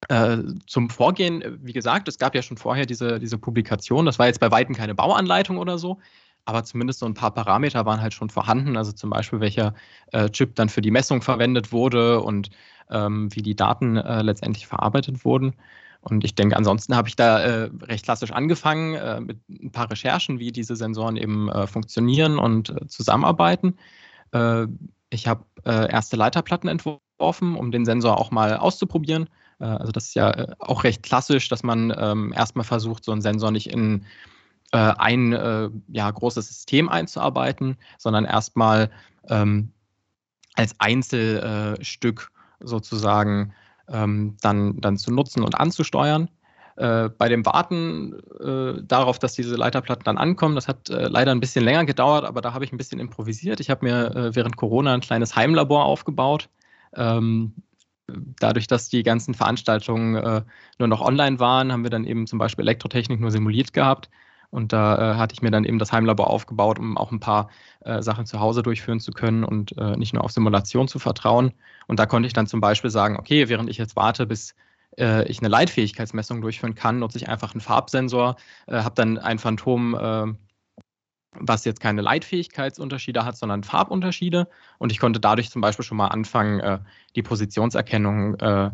Äh, 0.06 0.38
zum 0.66 0.90
Vorgehen, 0.90 1.42
äh, 1.42 1.52
wie 1.60 1.72
gesagt, 1.72 2.06
es 2.08 2.18
gab 2.18 2.34
ja 2.34 2.42
schon 2.42 2.56
vorher 2.56 2.86
diese, 2.86 3.18
diese 3.18 3.36
Publikation. 3.36 4.06
Das 4.06 4.18
war 4.18 4.26
jetzt 4.26 4.40
bei 4.40 4.50
Weitem 4.50 4.74
keine 4.74 4.94
Bauanleitung 4.94 5.58
oder 5.58 5.76
so, 5.76 5.98
aber 6.44 6.62
zumindest 6.64 7.00
so 7.00 7.06
ein 7.06 7.14
paar 7.14 7.34
Parameter 7.34 7.84
waren 7.84 8.00
halt 8.00 8.14
schon 8.14 8.30
vorhanden. 8.30 8.76
Also 8.76 8.92
zum 8.92 9.10
Beispiel, 9.10 9.40
welcher 9.40 9.74
äh, 10.12 10.30
Chip 10.30 10.54
dann 10.54 10.68
für 10.68 10.82
die 10.82 10.92
Messung 10.92 11.20
verwendet 11.20 11.72
wurde 11.72 12.20
und 12.20 12.50
ähm, 12.90 13.28
wie 13.34 13.42
die 13.42 13.56
Daten 13.56 13.96
äh, 13.96 14.22
letztendlich 14.22 14.66
verarbeitet 14.68 15.24
wurden. 15.24 15.54
Und 16.00 16.24
ich 16.24 16.36
denke, 16.36 16.56
ansonsten 16.56 16.94
habe 16.94 17.08
ich 17.08 17.16
da 17.16 17.40
äh, 17.40 17.70
recht 17.82 18.04
klassisch 18.04 18.30
angefangen 18.30 18.94
äh, 18.94 19.20
mit 19.20 19.40
ein 19.48 19.72
paar 19.72 19.90
Recherchen, 19.90 20.38
wie 20.38 20.52
diese 20.52 20.76
Sensoren 20.76 21.16
eben 21.16 21.50
funktionieren 21.66 22.38
und 22.38 22.72
zusammenarbeiten. 22.88 23.76
ich 25.10 25.26
habe 25.26 25.44
erste 25.64 26.16
Leiterplatten 26.16 26.68
entworfen 26.68 27.56
um 27.56 27.72
den 27.72 27.84
Sensor 27.84 28.18
auch 28.18 28.30
mal 28.30 28.56
auszuprobieren. 28.56 29.28
Äh, 29.60 29.64
also 29.64 29.92
das 29.92 30.08
ist 30.08 30.14
ja 30.14 30.30
äh, 30.30 30.54
auch 30.58 30.84
recht 30.84 31.02
klassisch, 31.02 31.48
dass 31.48 31.62
man 31.62 31.94
ähm, 31.96 32.32
erstmal 32.34 32.64
versucht, 32.64 33.04
so 33.04 33.12
einen 33.12 33.22
Sensor 33.22 33.50
nicht 33.50 33.70
in 33.70 34.04
äh, 34.72 34.92
ein 34.98 35.32
äh, 35.32 35.70
ja, 35.88 36.10
großes 36.10 36.46
System 36.46 36.88
einzuarbeiten, 36.88 37.76
sondern 37.98 38.24
erstmal 38.24 38.90
ähm, 39.28 39.72
als 40.54 40.74
Einzelstück 40.78 42.30
sozusagen 42.60 43.54
ähm, 43.88 44.36
dann, 44.40 44.80
dann 44.80 44.98
zu 44.98 45.12
nutzen 45.12 45.42
und 45.42 45.58
anzusteuern. 45.58 46.28
Äh, 46.76 47.08
bei 47.08 47.28
dem 47.28 47.44
Warten 47.44 48.14
äh, 48.40 48.82
darauf, 48.84 49.18
dass 49.18 49.32
diese 49.34 49.56
Leiterplatten 49.56 50.04
dann 50.04 50.18
ankommen, 50.18 50.54
das 50.54 50.68
hat 50.68 50.90
äh, 50.90 51.08
leider 51.08 51.32
ein 51.32 51.40
bisschen 51.40 51.64
länger 51.64 51.84
gedauert, 51.84 52.24
aber 52.24 52.40
da 52.40 52.54
habe 52.54 52.64
ich 52.64 52.72
ein 52.72 52.76
bisschen 52.76 53.00
improvisiert. 53.00 53.58
Ich 53.60 53.70
habe 53.70 53.84
mir 53.84 54.14
äh, 54.14 54.36
während 54.36 54.56
Corona 54.56 54.94
ein 54.94 55.00
kleines 55.00 55.34
Heimlabor 55.34 55.84
aufgebaut. 55.84 56.48
Ähm, 56.94 57.52
dadurch, 58.40 58.66
dass 58.66 58.88
die 58.88 59.02
ganzen 59.02 59.34
Veranstaltungen 59.34 60.16
äh, 60.16 60.42
nur 60.78 60.88
noch 60.88 61.00
online 61.00 61.38
waren, 61.38 61.72
haben 61.72 61.82
wir 61.82 61.90
dann 61.90 62.04
eben 62.04 62.26
zum 62.26 62.38
Beispiel 62.38 62.64
Elektrotechnik 62.64 63.20
nur 63.20 63.30
simuliert 63.30 63.72
gehabt. 63.72 64.08
Und 64.50 64.72
da 64.72 65.12
äh, 65.12 65.16
hatte 65.16 65.34
ich 65.34 65.42
mir 65.42 65.50
dann 65.50 65.64
eben 65.64 65.78
das 65.78 65.92
Heimlabor 65.92 66.30
aufgebaut, 66.30 66.78
um 66.78 66.96
auch 66.96 67.12
ein 67.12 67.20
paar 67.20 67.50
äh, 67.80 68.00
Sachen 68.02 68.24
zu 68.24 68.40
Hause 68.40 68.62
durchführen 68.62 68.98
zu 68.98 69.12
können 69.12 69.44
und 69.44 69.76
äh, 69.76 69.96
nicht 69.96 70.14
nur 70.14 70.24
auf 70.24 70.30
Simulation 70.30 70.88
zu 70.88 70.98
vertrauen. 70.98 71.52
Und 71.86 71.98
da 71.98 72.06
konnte 72.06 72.26
ich 72.26 72.32
dann 72.32 72.46
zum 72.46 72.60
Beispiel 72.60 72.90
sagen, 72.90 73.18
okay, 73.18 73.48
während 73.50 73.68
ich 73.68 73.76
jetzt 73.76 73.94
warte, 73.94 74.26
bis 74.26 74.54
äh, 74.96 75.28
ich 75.28 75.40
eine 75.40 75.48
Leitfähigkeitsmessung 75.48 76.40
durchführen 76.40 76.74
kann, 76.74 77.00
nutze 77.00 77.18
ich 77.18 77.28
einfach 77.28 77.52
einen 77.52 77.60
Farbsensor, 77.60 78.36
äh, 78.66 78.82
habe 78.82 78.94
dann 78.94 79.18
ein 79.18 79.38
Phantom, 79.38 80.36
was 81.32 81.64
jetzt 81.64 81.80
keine 81.80 82.00
Leitfähigkeitsunterschiede 82.02 83.25
hat, 83.25 83.37
sondern 83.37 83.64
Farbunterschiede. 83.64 84.49
Und 84.78 84.92
ich 84.92 84.99
konnte 84.99 85.20
dadurch 85.20 85.50
zum 85.50 85.61
Beispiel 85.61 85.85
schon 85.85 85.99
mal 85.99 86.08
anfangen, 86.08 86.61
äh, 86.61 86.78
die 87.16 87.23
Positionserkennung 87.23 88.35
äh, 88.37 88.70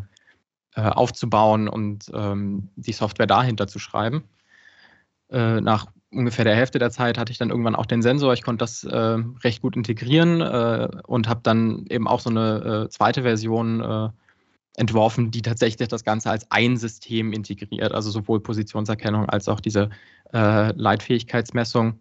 äh, 0.77 0.81
aufzubauen 0.81 1.69
und 1.69 2.11
ähm, 2.15 2.71
die 2.77 2.93
Software 2.93 3.27
dahinter 3.27 3.67
zu 3.67 3.79
schreiben. 3.79 4.25
nach 5.31 5.87
ungefähr 6.11 6.45
der 6.45 6.55
Hälfte 6.55 6.79
der 6.79 6.91
Zeit 6.91 7.19
hatte 7.19 7.33
ich 7.33 7.39
dann 7.39 7.51
irgendwann 7.51 7.75
auch 7.75 7.87
den 7.87 8.03
Sensor. 8.03 8.35
Ich 8.35 8.43
konnte 8.43 8.63
das 8.63 8.87
recht 8.87 9.63
gut 9.63 9.75
integrieren 9.75 10.43
und 10.43 11.29
habe 11.29 11.41
dann 11.43 11.87
eben 11.89 12.07
auch 12.07 12.21
so 12.21 12.31
eine 12.31 12.89
zweite 12.91 13.23
Version 13.23 14.13
entworfen, 14.77 15.31
die 15.31 15.43
tatsächlich 15.43 15.89
das 15.89 16.05
Ganze 16.05 16.31
als 16.31 16.51
ein 16.51 16.77
System 16.77 17.33
integriert, 17.33 17.93
also 17.93 18.11
sowohl 18.11 18.41
Positionserkennung 18.41 19.29
als 19.29 19.49
auch 19.49 19.61
diese 19.61 19.91
äh, 20.33 20.73
Leitfähigkeitsmessung. 20.73 22.01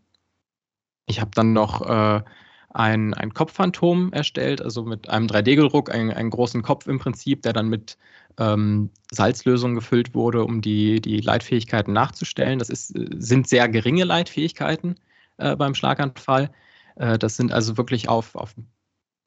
Ich 1.06 1.20
habe 1.22 1.32
dann 1.34 1.54
noch 1.54 1.82
äh, 1.82 2.22
ein, 2.70 3.14
ein 3.14 3.34
Kopfphantom 3.34 4.12
erstellt, 4.14 4.62
also 4.62 4.84
mit 4.84 5.10
einem 5.10 5.28
3D-Gedruck, 5.28 5.92
einen, 5.92 6.12
einen, 6.12 6.30
großen 6.30 6.62
Kopf 6.62 6.88
im 6.88 7.00
Prinzip, 7.00 7.42
der 7.44 7.54
dann 7.54 7.70
mit 7.70 7.98
ähm, 8.40 8.90
Salzlösung 9.12 9.76
gefüllt 9.76 10.16
wurde, 10.16 10.44
um 10.44 10.62
die, 10.62 11.00
die 11.02 11.22
Leitfähigkeiten 11.22 11.94
nachzustellen. 11.94 12.60
Das 12.60 12.70
ist, 12.70 12.94
sind 13.18 13.48
sehr 13.48 13.70
geringe 13.70 14.06
Leitfähigkeiten 14.06 14.96
äh, 15.38 15.56
beim 15.56 15.76
Schlaganfall. 15.76 16.50
Äh, 16.96 17.18
das 17.20 17.36
sind 17.38 17.52
also 17.52 17.78
wirklich 17.78 18.10
auf, 18.10 18.36
auf 18.36 18.56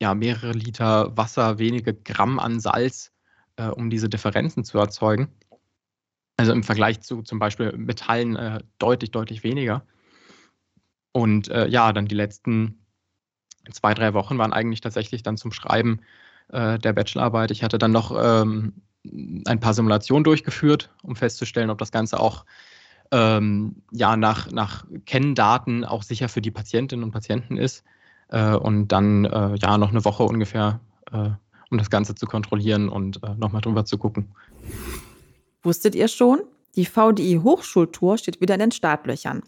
ja, 0.00 0.14
mehrere 0.14 0.52
Liter 0.52 1.16
Wasser, 1.16 1.58
wenige 1.58 1.94
Gramm 1.94 2.38
an 2.38 2.60
Salz 2.60 3.12
äh, 3.56 3.68
um 3.68 3.90
diese 3.90 4.08
Differenzen 4.08 4.64
zu 4.64 4.78
erzeugen. 4.78 5.28
Also 6.36 6.52
im 6.52 6.62
Vergleich 6.62 7.00
zu 7.00 7.22
zum 7.22 7.38
Beispiel 7.38 7.72
Metallen 7.72 8.36
äh, 8.36 8.60
deutlich, 8.78 9.10
deutlich 9.10 9.42
weniger. 9.42 9.82
Und 11.16 11.48
äh, 11.48 11.66
ja, 11.68 11.94
dann 11.94 12.08
die 12.08 12.14
letzten 12.14 12.78
zwei, 13.72 13.94
drei 13.94 14.12
Wochen 14.12 14.36
waren 14.36 14.52
eigentlich 14.52 14.82
tatsächlich 14.82 15.22
dann 15.22 15.38
zum 15.38 15.50
Schreiben 15.50 16.00
äh, 16.52 16.78
der 16.78 16.92
Bachelorarbeit. 16.92 17.50
Ich 17.50 17.62
hatte 17.62 17.78
dann 17.78 17.90
noch 17.90 18.14
ähm, 18.22 18.74
ein 19.46 19.58
paar 19.58 19.72
Simulationen 19.72 20.24
durchgeführt, 20.24 20.90
um 21.02 21.16
festzustellen, 21.16 21.70
ob 21.70 21.78
das 21.78 21.90
Ganze 21.90 22.20
auch 22.20 22.44
ähm, 23.12 23.76
ja, 23.92 24.18
nach, 24.18 24.50
nach 24.50 24.84
Kenndaten 25.06 25.86
auch 25.86 26.02
sicher 26.02 26.28
für 26.28 26.42
die 26.42 26.50
Patientinnen 26.50 27.02
und 27.02 27.12
Patienten 27.12 27.56
ist. 27.56 27.82
Äh, 28.28 28.54
und 28.54 28.88
dann 28.88 29.24
äh, 29.24 29.54
ja 29.54 29.78
noch 29.78 29.92
eine 29.92 30.04
Woche 30.04 30.24
ungefähr 30.24 30.80
äh, 31.12 31.30
um 31.70 31.78
das 31.78 31.88
Ganze 31.88 32.14
zu 32.14 32.26
kontrollieren 32.26 32.90
und 32.90 33.22
äh, 33.22 33.34
nochmal 33.36 33.62
drüber 33.62 33.86
zu 33.86 33.96
gucken. 33.96 34.34
Wusstet 35.62 35.94
ihr 35.94 36.08
schon? 36.08 36.40
Die 36.74 36.84
VDI 36.84 37.40
Hochschultour 37.42 38.18
steht 38.18 38.42
wieder 38.42 38.52
in 38.52 38.60
den 38.60 38.72
Startlöchern. 38.72 39.42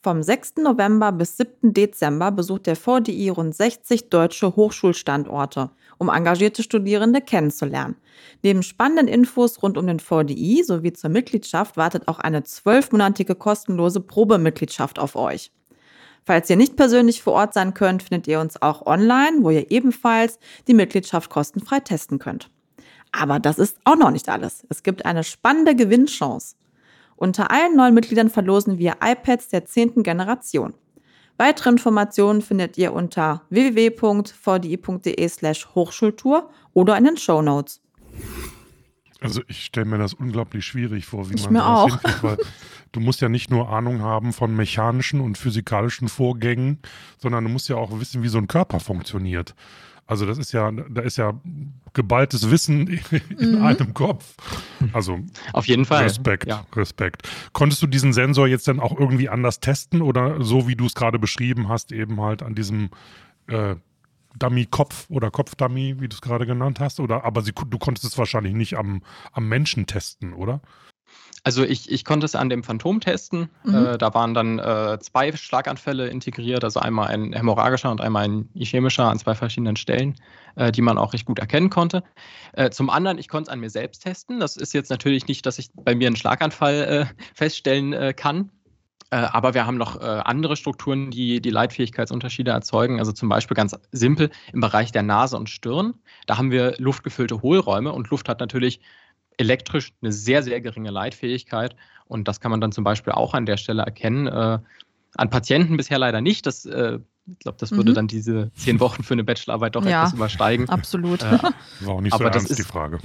Vom 0.00 0.22
6. 0.22 0.58
November 0.58 1.10
bis 1.10 1.36
7. 1.38 1.74
Dezember 1.74 2.30
besucht 2.30 2.66
der 2.66 2.76
VDI 2.76 3.30
rund 3.30 3.52
60 3.52 4.10
deutsche 4.10 4.54
Hochschulstandorte, 4.54 5.70
um 5.98 6.08
engagierte 6.08 6.62
Studierende 6.62 7.20
kennenzulernen. 7.20 7.96
Neben 8.44 8.62
spannenden 8.62 9.08
Infos 9.08 9.60
rund 9.60 9.76
um 9.76 9.88
den 9.88 9.98
VDI 9.98 10.62
sowie 10.64 10.92
zur 10.92 11.10
Mitgliedschaft 11.10 11.76
wartet 11.76 12.06
auch 12.06 12.20
eine 12.20 12.44
zwölfmonatige 12.44 13.34
kostenlose 13.34 14.00
Probemitgliedschaft 14.00 15.00
auf 15.00 15.16
euch. 15.16 15.50
Falls 16.24 16.48
ihr 16.48 16.56
nicht 16.56 16.76
persönlich 16.76 17.20
vor 17.20 17.32
Ort 17.32 17.54
sein 17.54 17.74
könnt, 17.74 18.04
findet 18.04 18.28
ihr 18.28 18.38
uns 18.38 18.62
auch 18.62 18.86
online, 18.86 19.38
wo 19.40 19.50
ihr 19.50 19.68
ebenfalls 19.72 20.38
die 20.68 20.74
Mitgliedschaft 20.74 21.28
kostenfrei 21.28 21.80
testen 21.80 22.20
könnt. 22.20 22.50
Aber 23.10 23.40
das 23.40 23.58
ist 23.58 23.78
auch 23.82 23.96
noch 23.96 24.12
nicht 24.12 24.28
alles. 24.28 24.64
Es 24.68 24.84
gibt 24.84 25.06
eine 25.06 25.24
spannende 25.24 25.74
Gewinnchance. 25.74 26.54
Unter 27.18 27.50
allen 27.50 27.74
neuen 27.74 27.94
Mitgliedern 27.94 28.30
verlosen 28.30 28.78
wir 28.78 28.98
iPads 29.02 29.48
der 29.48 29.64
zehnten 29.64 30.04
Generation. 30.04 30.72
Weitere 31.36 31.70
Informationen 31.70 32.42
findet 32.42 32.78
ihr 32.78 32.92
unter 32.92 33.42
www.vdi.de 33.50 35.28
slash 35.28 35.66
Hochschultour 35.74 36.48
oder 36.74 36.96
in 36.96 37.02
den 37.04 37.16
Show 37.16 37.42
Notes. 37.42 37.80
Also 39.20 39.42
ich 39.48 39.64
stelle 39.64 39.86
mir 39.86 39.98
das 39.98 40.14
unglaublich 40.14 40.64
schwierig 40.64 41.06
vor, 41.06 41.28
wie 41.28 41.34
ich 41.34 41.50
man 41.50 41.54
das 41.54 41.64
auch. 41.64 41.88
hinkriegt, 41.88 42.22
weil 42.22 42.38
du 42.92 43.00
musst 43.00 43.20
ja 43.20 43.28
nicht 43.28 43.50
nur 43.50 43.68
Ahnung 43.68 44.00
haben 44.00 44.32
von 44.32 44.54
mechanischen 44.54 45.20
und 45.20 45.36
physikalischen 45.36 46.06
Vorgängen, 46.06 46.78
sondern 47.20 47.42
du 47.42 47.50
musst 47.50 47.68
ja 47.68 47.74
auch 47.74 47.98
wissen, 47.98 48.22
wie 48.22 48.28
so 48.28 48.38
ein 48.38 48.46
Körper 48.46 48.78
funktioniert. 48.78 49.56
Also 50.08 50.26
das 50.26 50.38
ist 50.38 50.50
ja, 50.52 50.72
da 50.72 51.02
ist 51.02 51.18
ja 51.18 51.34
geballtes 51.92 52.50
Wissen 52.50 52.86
in 53.38 53.56
Mhm. 53.58 53.62
einem 53.64 53.94
Kopf. 53.94 54.34
Also 54.92 55.20
Auf 55.52 55.66
jeden 55.68 55.84
Fall. 55.84 56.02
Respekt, 56.02 56.48
Ja. 56.48 56.66
Respekt. 56.74 57.28
Konntest 57.52 57.80
du 57.82 57.86
diesen 57.86 58.12
Sensor 58.12 58.48
jetzt 58.48 58.66
dann 58.66 58.80
auch 58.80 58.98
irgendwie 58.98 59.28
anders 59.28 59.60
testen 59.60 60.02
oder 60.02 60.42
so 60.42 60.66
wie 60.66 60.74
du 60.76 60.86
es 60.86 60.94
gerade 60.94 61.18
beschrieben 61.18 61.68
hast, 61.68 61.92
eben 61.92 62.20
halt 62.20 62.42
an 62.42 62.54
diesem 62.54 62.88
äh, 63.48 63.76
Dummy-Kopf 64.38 65.06
oder 65.10 65.30
Kopfdummy, 65.30 66.00
wie 66.00 66.08
du 66.08 66.14
es 66.14 66.20
gerade 66.20 66.46
genannt 66.46 66.80
hast? 66.80 67.00
Oder 67.00 67.24
aber 67.24 67.42
sie, 67.42 67.52
du 67.52 67.78
konntest 67.78 68.04
es 68.06 68.16
wahrscheinlich 68.18 68.54
nicht 68.54 68.76
am, 68.78 69.02
am 69.32 69.48
Menschen 69.48 69.86
testen, 69.86 70.32
oder? 70.32 70.60
Also 71.44 71.64
ich, 71.64 71.90
ich 71.90 72.04
konnte 72.04 72.26
es 72.26 72.34
an 72.34 72.48
dem 72.48 72.62
Phantom 72.62 73.00
testen. 73.00 73.48
Mhm. 73.64 73.74
Äh, 73.74 73.98
da 73.98 74.12
waren 74.14 74.34
dann 74.34 74.58
äh, 74.58 74.98
zwei 75.00 75.34
Schlaganfälle 75.34 76.08
integriert, 76.08 76.64
also 76.64 76.80
einmal 76.80 77.08
ein 77.08 77.32
hämorrhagischer 77.32 77.90
und 77.90 78.00
einmal 78.00 78.24
ein 78.24 78.48
ischämischer 78.54 79.08
an 79.08 79.18
zwei 79.18 79.34
verschiedenen 79.34 79.76
Stellen, 79.76 80.16
äh, 80.56 80.72
die 80.72 80.82
man 80.82 80.98
auch 80.98 81.12
recht 81.12 81.26
gut 81.26 81.38
erkennen 81.38 81.70
konnte. 81.70 82.02
Äh, 82.52 82.70
zum 82.70 82.90
anderen, 82.90 83.18
ich 83.18 83.28
konnte 83.28 83.48
es 83.48 83.52
an 83.52 83.60
mir 83.60 83.70
selbst 83.70 84.02
testen. 84.02 84.40
Das 84.40 84.56
ist 84.56 84.74
jetzt 84.74 84.90
natürlich 84.90 85.28
nicht, 85.28 85.46
dass 85.46 85.58
ich 85.58 85.70
bei 85.74 85.94
mir 85.94 86.08
einen 86.08 86.16
Schlaganfall 86.16 86.74
äh, 86.74 87.06
feststellen 87.34 87.92
äh, 87.92 88.12
kann. 88.14 88.50
Aber 89.10 89.54
wir 89.54 89.64
haben 89.64 89.78
noch 89.78 89.98
andere 90.02 90.54
Strukturen, 90.54 91.10
die 91.10 91.40
die 91.40 91.48
Leitfähigkeitsunterschiede 91.48 92.50
erzeugen. 92.50 92.98
Also 92.98 93.10
zum 93.12 93.30
Beispiel 93.30 93.54
ganz 93.54 93.74
simpel 93.90 94.28
im 94.52 94.60
Bereich 94.60 94.92
der 94.92 95.02
Nase 95.02 95.38
und 95.38 95.48
Stirn. 95.48 95.94
Da 96.26 96.36
haben 96.36 96.50
wir 96.50 96.74
luftgefüllte 96.76 97.40
Hohlräume 97.40 97.90
und 97.90 98.10
Luft 98.10 98.28
hat 98.28 98.38
natürlich 98.38 98.82
elektrisch 99.38 99.92
eine 100.02 100.12
sehr, 100.12 100.42
sehr 100.42 100.60
geringe 100.60 100.90
Leitfähigkeit. 100.90 101.74
Und 102.06 102.28
das 102.28 102.40
kann 102.40 102.50
man 102.50 102.60
dann 102.60 102.72
zum 102.72 102.84
Beispiel 102.84 103.12
auch 103.12 103.34
an 103.34 103.46
der 103.46 103.56
Stelle 103.56 103.82
erkennen. 103.82 104.26
Äh, 104.26 104.58
an 105.16 105.30
Patienten 105.30 105.76
bisher 105.76 105.98
leider 105.98 106.20
nicht. 106.20 106.46
Das, 106.46 106.64
äh, 106.66 106.98
ich 107.26 107.38
glaube, 107.40 107.58
das 107.58 107.72
würde 107.72 107.90
Mhm. 107.90 107.94
dann 107.94 108.06
diese 108.08 108.50
zehn 108.54 108.78
Wochen 108.80 109.02
für 109.02 109.14
eine 109.14 109.24
Bachelorarbeit 109.24 109.74
doch 109.76 109.84
Ja. 109.84 110.02
etwas 110.02 110.14
übersteigen. 110.14 110.68
Absolut. 110.68 111.22
Äh, 111.22 111.38
War 111.80 111.94
auch 111.94 112.00
nicht 112.00 112.12
so 112.12 112.20
Aber 112.20 112.30
das 112.30 112.44
ernst 112.44 112.58
die 112.58 112.62
ist- 112.62 112.68
Frage. 112.70 112.98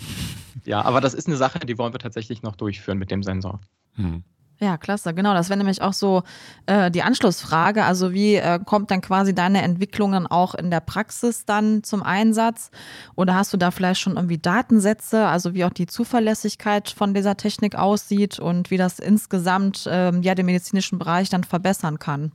ja, 0.66 0.82
aber 0.82 1.02
das 1.02 1.14
ist 1.14 1.28
eine 1.28 1.36
Sache, 1.38 1.60
die 1.60 1.78
wollen 1.78 1.94
wir 1.94 2.00
tatsächlich 2.00 2.42
noch 2.44 2.56
durchführen 2.56 2.98
mit 2.98 3.12
dem 3.12 3.24
Sensor. 3.24 3.60
Hm. 3.96 4.24
Ja, 4.60 4.78
klasse, 4.78 5.14
genau. 5.14 5.34
Das 5.34 5.50
wäre 5.50 5.58
nämlich 5.58 5.82
auch 5.82 5.94
so 5.94 6.24
äh, 6.68 6.90
die 6.90 7.02
Anschlussfrage. 7.04 7.84
Also 7.84 8.14
wie 8.14 8.36
äh, 8.36 8.60
kommt 8.64 8.92
dann 8.92 9.02
quasi 9.02 9.36
deine 9.36 9.62
Entwicklung 9.62 10.14
dann 10.14 10.28
auch 10.28 10.56
in 10.56 10.72
der 10.72 10.80
Praxis 10.80 11.46
dann 11.46 11.84
zum 11.84 12.04
Einsatz? 12.04 12.72
Oder 13.16 13.36
hast 13.36 13.52
du 13.52 13.58
da 13.58 13.72
vielleicht 13.72 14.02
schon 14.02 14.16
irgendwie 14.16 14.38
Datensätze, 14.38 15.28
also 15.28 15.54
wie 15.54 15.66
auch 15.66 15.74
die 15.74 15.88
Zuverlässigkeit 15.88 16.90
von 16.90 17.14
dieser 17.14 17.36
Technik 17.36 17.76
aussieht 17.76 18.40
und 18.40 18.72
wie 18.72 18.78
das 18.78 19.00
insgesamt 19.00 19.88
ähm, 19.90 20.22
ja 20.22 20.36
den 20.36 20.46
medizinischen 20.46 21.00
Bereich 21.00 21.30
dann 21.30 21.44
verbessern 21.44 22.00
kann? 22.00 22.32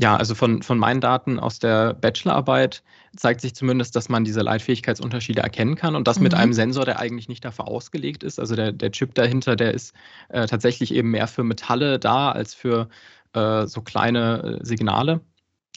Ja, 0.00 0.16
also 0.16 0.34
von, 0.34 0.62
von 0.62 0.78
meinen 0.78 1.00
Daten 1.02 1.38
aus 1.38 1.58
der 1.58 1.92
Bachelorarbeit 1.94 2.82
zeigt 3.16 3.42
sich 3.42 3.54
zumindest, 3.54 3.94
dass 3.96 4.08
man 4.08 4.24
diese 4.24 4.40
Leitfähigkeitsunterschiede 4.40 5.42
erkennen 5.42 5.74
kann 5.74 5.94
und 5.94 6.08
das 6.08 6.20
mit 6.20 6.32
Mhm. 6.32 6.38
einem 6.38 6.52
Sensor, 6.54 6.86
der 6.86 6.98
eigentlich 7.00 7.28
nicht 7.28 7.44
dafür 7.44 7.68
ausgelegt 7.68 8.22
ist. 8.22 8.40
Also 8.40 8.56
der, 8.56 8.72
der 8.72 8.92
Chip 8.92 9.14
dahinter, 9.14 9.56
der 9.56 9.74
ist 9.74 9.92
äh, 10.30 10.46
tatsächlich 10.46 10.94
eben 10.94 11.10
mehr 11.10 11.26
für 11.26 11.44
Metalle 11.44 11.98
da 11.98 12.30
als 12.32 12.54
für 12.54 12.88
äh, 13.34 13.66
so 13.66 13.82
kleine 13.82 14.58
äh, 14.62 14.64
Signale. 14.64 15.20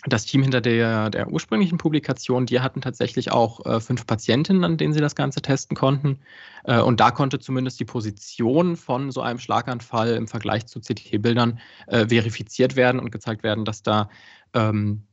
Das 0.05 0.25
Team 0.25 0.41
hinter 0.41 0.61
der, 0.61 1.09
der 1.09 1.29
ursprünglichen 1.29 1.77
Publikation, 1.77 2.45
die 2.45 2.59
hatten 2.59 2.81
tatsächlich 2.81 3.31
auch 3.31 3.65
äh, 3.65 3.79
fünf 3.79 4.05
Patientinnen, 4.05 4.63
an 4.63 4.77
denen 4.77 4.93
sie 4.93 4.99
das 4.99 5.15
Ganze 5.15 5.41
testen 5.41 5.77
konnten. 5.77 6.19
Äh, 6.65 6.81
und 6.81 6.99
da 6.99 7.11
konnte 7.11 7.39
zumindest 7.39 7.79
die 7.79 7.85
Position 7.85 8.75
von 8.75 9.11
so 9.11 9.21
einem 9.21 9.39
Schlaganfall 9.39 10.09
im 10.15 10.27
Vergleich 10.27 10.65
zu 10.65 10.81
CT-Bildern 10.81 11.59
äh, 11.87 12.07
verifiziert 12.07 12.75
werden 12.75 12.99
und 12.99 13.11
gezeigt 13.11 13.43
werden, 13.43 13.65
dass 13.65 13.81
da 13.81 14.09
ähm, 14.53 15.03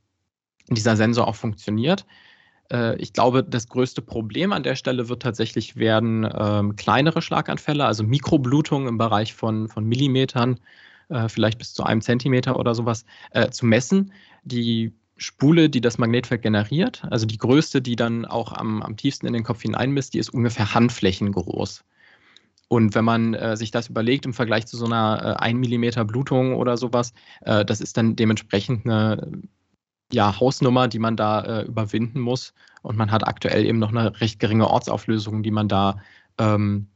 dieser 0.69 0.97
Sensor 0.97 1.29
auch 1.29 1.37
funktioniert. 1.37 2.05
Äh, 2.73 2.97
ich 2.97 3.13
glaube, 3.13 3.45
das 3.45 3.69
größte 3.69 4.03
Problem 4.03 4.53
an 4.53 4.63
der 4.63 4.77
Stelle 4.77 5.09
wird 5.09 5.23
tatsächlich 5.23 5.77
werden 5.77 6.29
ähm, 6.33 6.77
kleinere 6.77 7.23
Schlaganfälle, 7.23 7.85
also 7.85 8.03
Mikroblutungen 8.03 8.89
im 8.89 8.99
Bereich 8.99 9.35
von, 9.35 9.69
von 9.69 9.85
Millimetern, 9.85 10.59
äh, 11.11 11.29
vielleicht 11.29 11.59
bis 11.59 11.75
zu 11.75 11.85
einem 11.85 12.01
Zentimeter 12.01 12.59
oder 12.59 12.75
sowas, 12.75 13.05
äh, 13.33 13.51
zu 13.51 13.67
messen. 13.67 14.13
Die 14.45 14.95
Spule, 15.17 15.69
die 15.69 15.83
das 15.83 15.99
Magnetfeld 15.99 16.43
generiert, 16.43 17.05
also 17.11 17.27
die 17.27 17.37
größte, 17.37 17.83
die 17.83 17.97
dann 17.97 18.25
auch 18.25 18.53
am, 18.53 18.83
am 18.83 18.97
tiefsten 18.97 19.27
in 19.27 19.35
den 19.35 19.45
Kopf 19.45 19.63
hineinmisst, 19.63 20.15
die 20.15 20.19
ist 20.19 20.31
ungefähr 20.31 20.75
handflächengroß. 20.75 21.85
Und 22.69 22.95
wenn 22.95 23.05
man 23.05 23.35
äh, 23.35 23.57
sich 23.57 23.71
das 23.73 23.89
überlegt 23.89 24.25
im 24.25 24.33
Vergleich 24.33 24.67
zu 24.67 24.77
so 24.77 24.87
einer 24.87 25.37
äh, 25.41 25.43
1 25.43 25.69
mm 25.69 26.07
Blutung 26.07 26.55
oder 26.55 26.77
sowas, 26.77 27.13
äh, 27.43 27.65
das 27.65 27.81
ist 27.81 27.97
dann 27.97 28.17
dementsprechend 28.17 28.87
eine 28.87 29.43
ja, 30.13 30.39
Hausnummer, 30.39 30.89
die 30.89 31.01
man 31.01 31.17
da 31.17 31.41
äh, 31.41 31.63
überwinden 31.63 32.21
muss. 32.21 32.55
Und 32.83 32.97
man 32.97 33.11
hat 33.11 33.27
aktuell 33.27 33.67
eben 33.67 33.79
noch 33.79 33.91
eine 33.91 34.21
recht 34.21 34.39
geringe 34.41 34.69
Ortsauflösung, 34.69 35.43
die 35.43 35.51
man 35.51 35.69
da 35.69 35.99
ähm, 36.39 36.89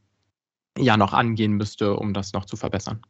ja 0.79 0.97
noch 0.97 1.13
angehen 1.13 1.53
müsste, 1.53 1.97
um 1.97 2.15
das 2.15 2.33
noch 2.33 2.45
zu 2.45 2.57
verbessern. 2.57 3.03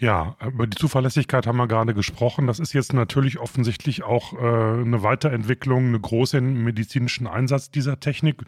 Ja, 0.00 0.34
über 0.42 0.66
die 0.66 0.78
Zuverlässigkeit 0.78 1.46
haben 1.46 1.58
wir 1.58 1.68
gerade 1.68 1.92
gesprochen. 1.92 2.46
Das 2.46 2.58
ist 2.58 2.72
jetzt 2.72 2.94
natürlich 2.94 3.38
offensichtlich 3.38 4.02
auch 4.02 4.32
äh, 4.32 4.36
eine 4.38 5.02
Weiterentwicklung, 5.02 5.88
eine 5.88 6.00
große 6.00 6.38
im 6.38 6.64
medizinischen 6.64 7.26
Einsatz 7.26 7.70
dieser 7.70 8.00
Technik. 8.00 8.42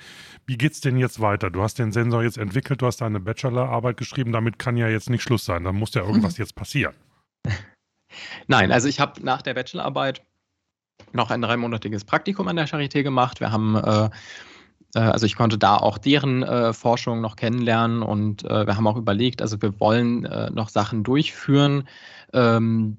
Wie 0.46 0.56
geht 0.56 0.72
es 0.72 0.80
denn 0.80 0.96
jetzt 0.96 1.20
weiter? 1.20 1.50
Du 1.50 1.62
hast 1.62 1.78
den 1.78 1.92
Sensor 1.92 2.22
jetzt 2.22 2.38
entwickelt, 2.38 2.80
du 2.80 2.86
hast 2.86 3.02
deine 3.02 3.20
Bachelorarbeit 3.20 3.98
geschrieben. 3.98 4.32
Damit 4.32 4.58
kann 4.58 4.78
ja 4.78 4.88
jetzt 4.88 5.10
nicht 5.10 5.22
Schluss 5.22 5.44
sein. 5.44 5.64
Da 5.64 5.72
muss 5.72 5.92
ja 5.92 6.00
irgendwas 6.02 6.38
mhm. 6.38 6.42
jetzt 6.42 6.54
passieren. 6.54 6.94
Nein, 8.46 8.72
also 8.72 8.88
ich 8.88 8.98
habe 8.98 9.22
nach 9.22 9.42
der 9.42 9.52
Bachelorarbeit 9.52 10.22
noch 11.12 11.30
ein 11.30 11.42
dreimonatiges 11.42 12.06
Praktikum 12.06 12.48
an 12.48 12.56
der 12.56 12.66
Charité 12.66 13.02
gemacht. 13.02 13.40
Wir 13.40 13.52
haben 13.52 13.76
äh, 13.76 14.08
also 15.00 15.26
ich 15.26 15.36
konnte 15.36 15.58
da 15.58 15.76
auch 15.76 15.98
deren 15.98 16.42
äh, 16.42 16.72
Forschung 16.72 17.20
noch 17.20 17.36
kennenlernen 17.36 18.02
und 18.02 18.44
äh, 18.44 18.66
wir 18.66 18.76
haben 18.76 18.86
auch 18.86 18.96
überlegt, 18.96 19.40
also 19.40 19.60
wir 19.62 19.78
wollen 19.80 20.24
äh, 20.24 20.50
noch 20.50 20.68
Sachen 20.68 21.02
durchführen. 21.02 21.88
Ähm, 22.32 22.98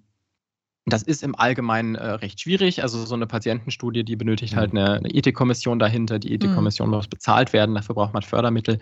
das 0.86 1.04
ist 1.04 1.24
im 1.24 1.36
Allgemeinen 1.36 1.96
äh, 1.96 2.06
recht 2.06 2.42
schwierig. 2.42 2.84
Also 2.84 3.06
so 3.06 3.16
eine 3.16 3.28
Patientenstudie, 3.28 4.04
die 4.04 4.16
benötigt 4.16 4.56
halt 4.56 4.74
mhm. 4.74 4.80
eine, 4.80 4.94
eine 4.96 5.10
Ethikkommission 5.10 5.80
dahinter. 5.80 6.20
Die 6.20 6.34
Ethikkommission 6.34 6.90
mhm. 6.90 6.96
muss 6.96 7.08
bezahlt 7.08 7.54
werden, 7.54 7.76
dafür 7.76 7.96
braucht 7.96 8.14
man 8.14 8.24
Fördermittel. 8.24 8.80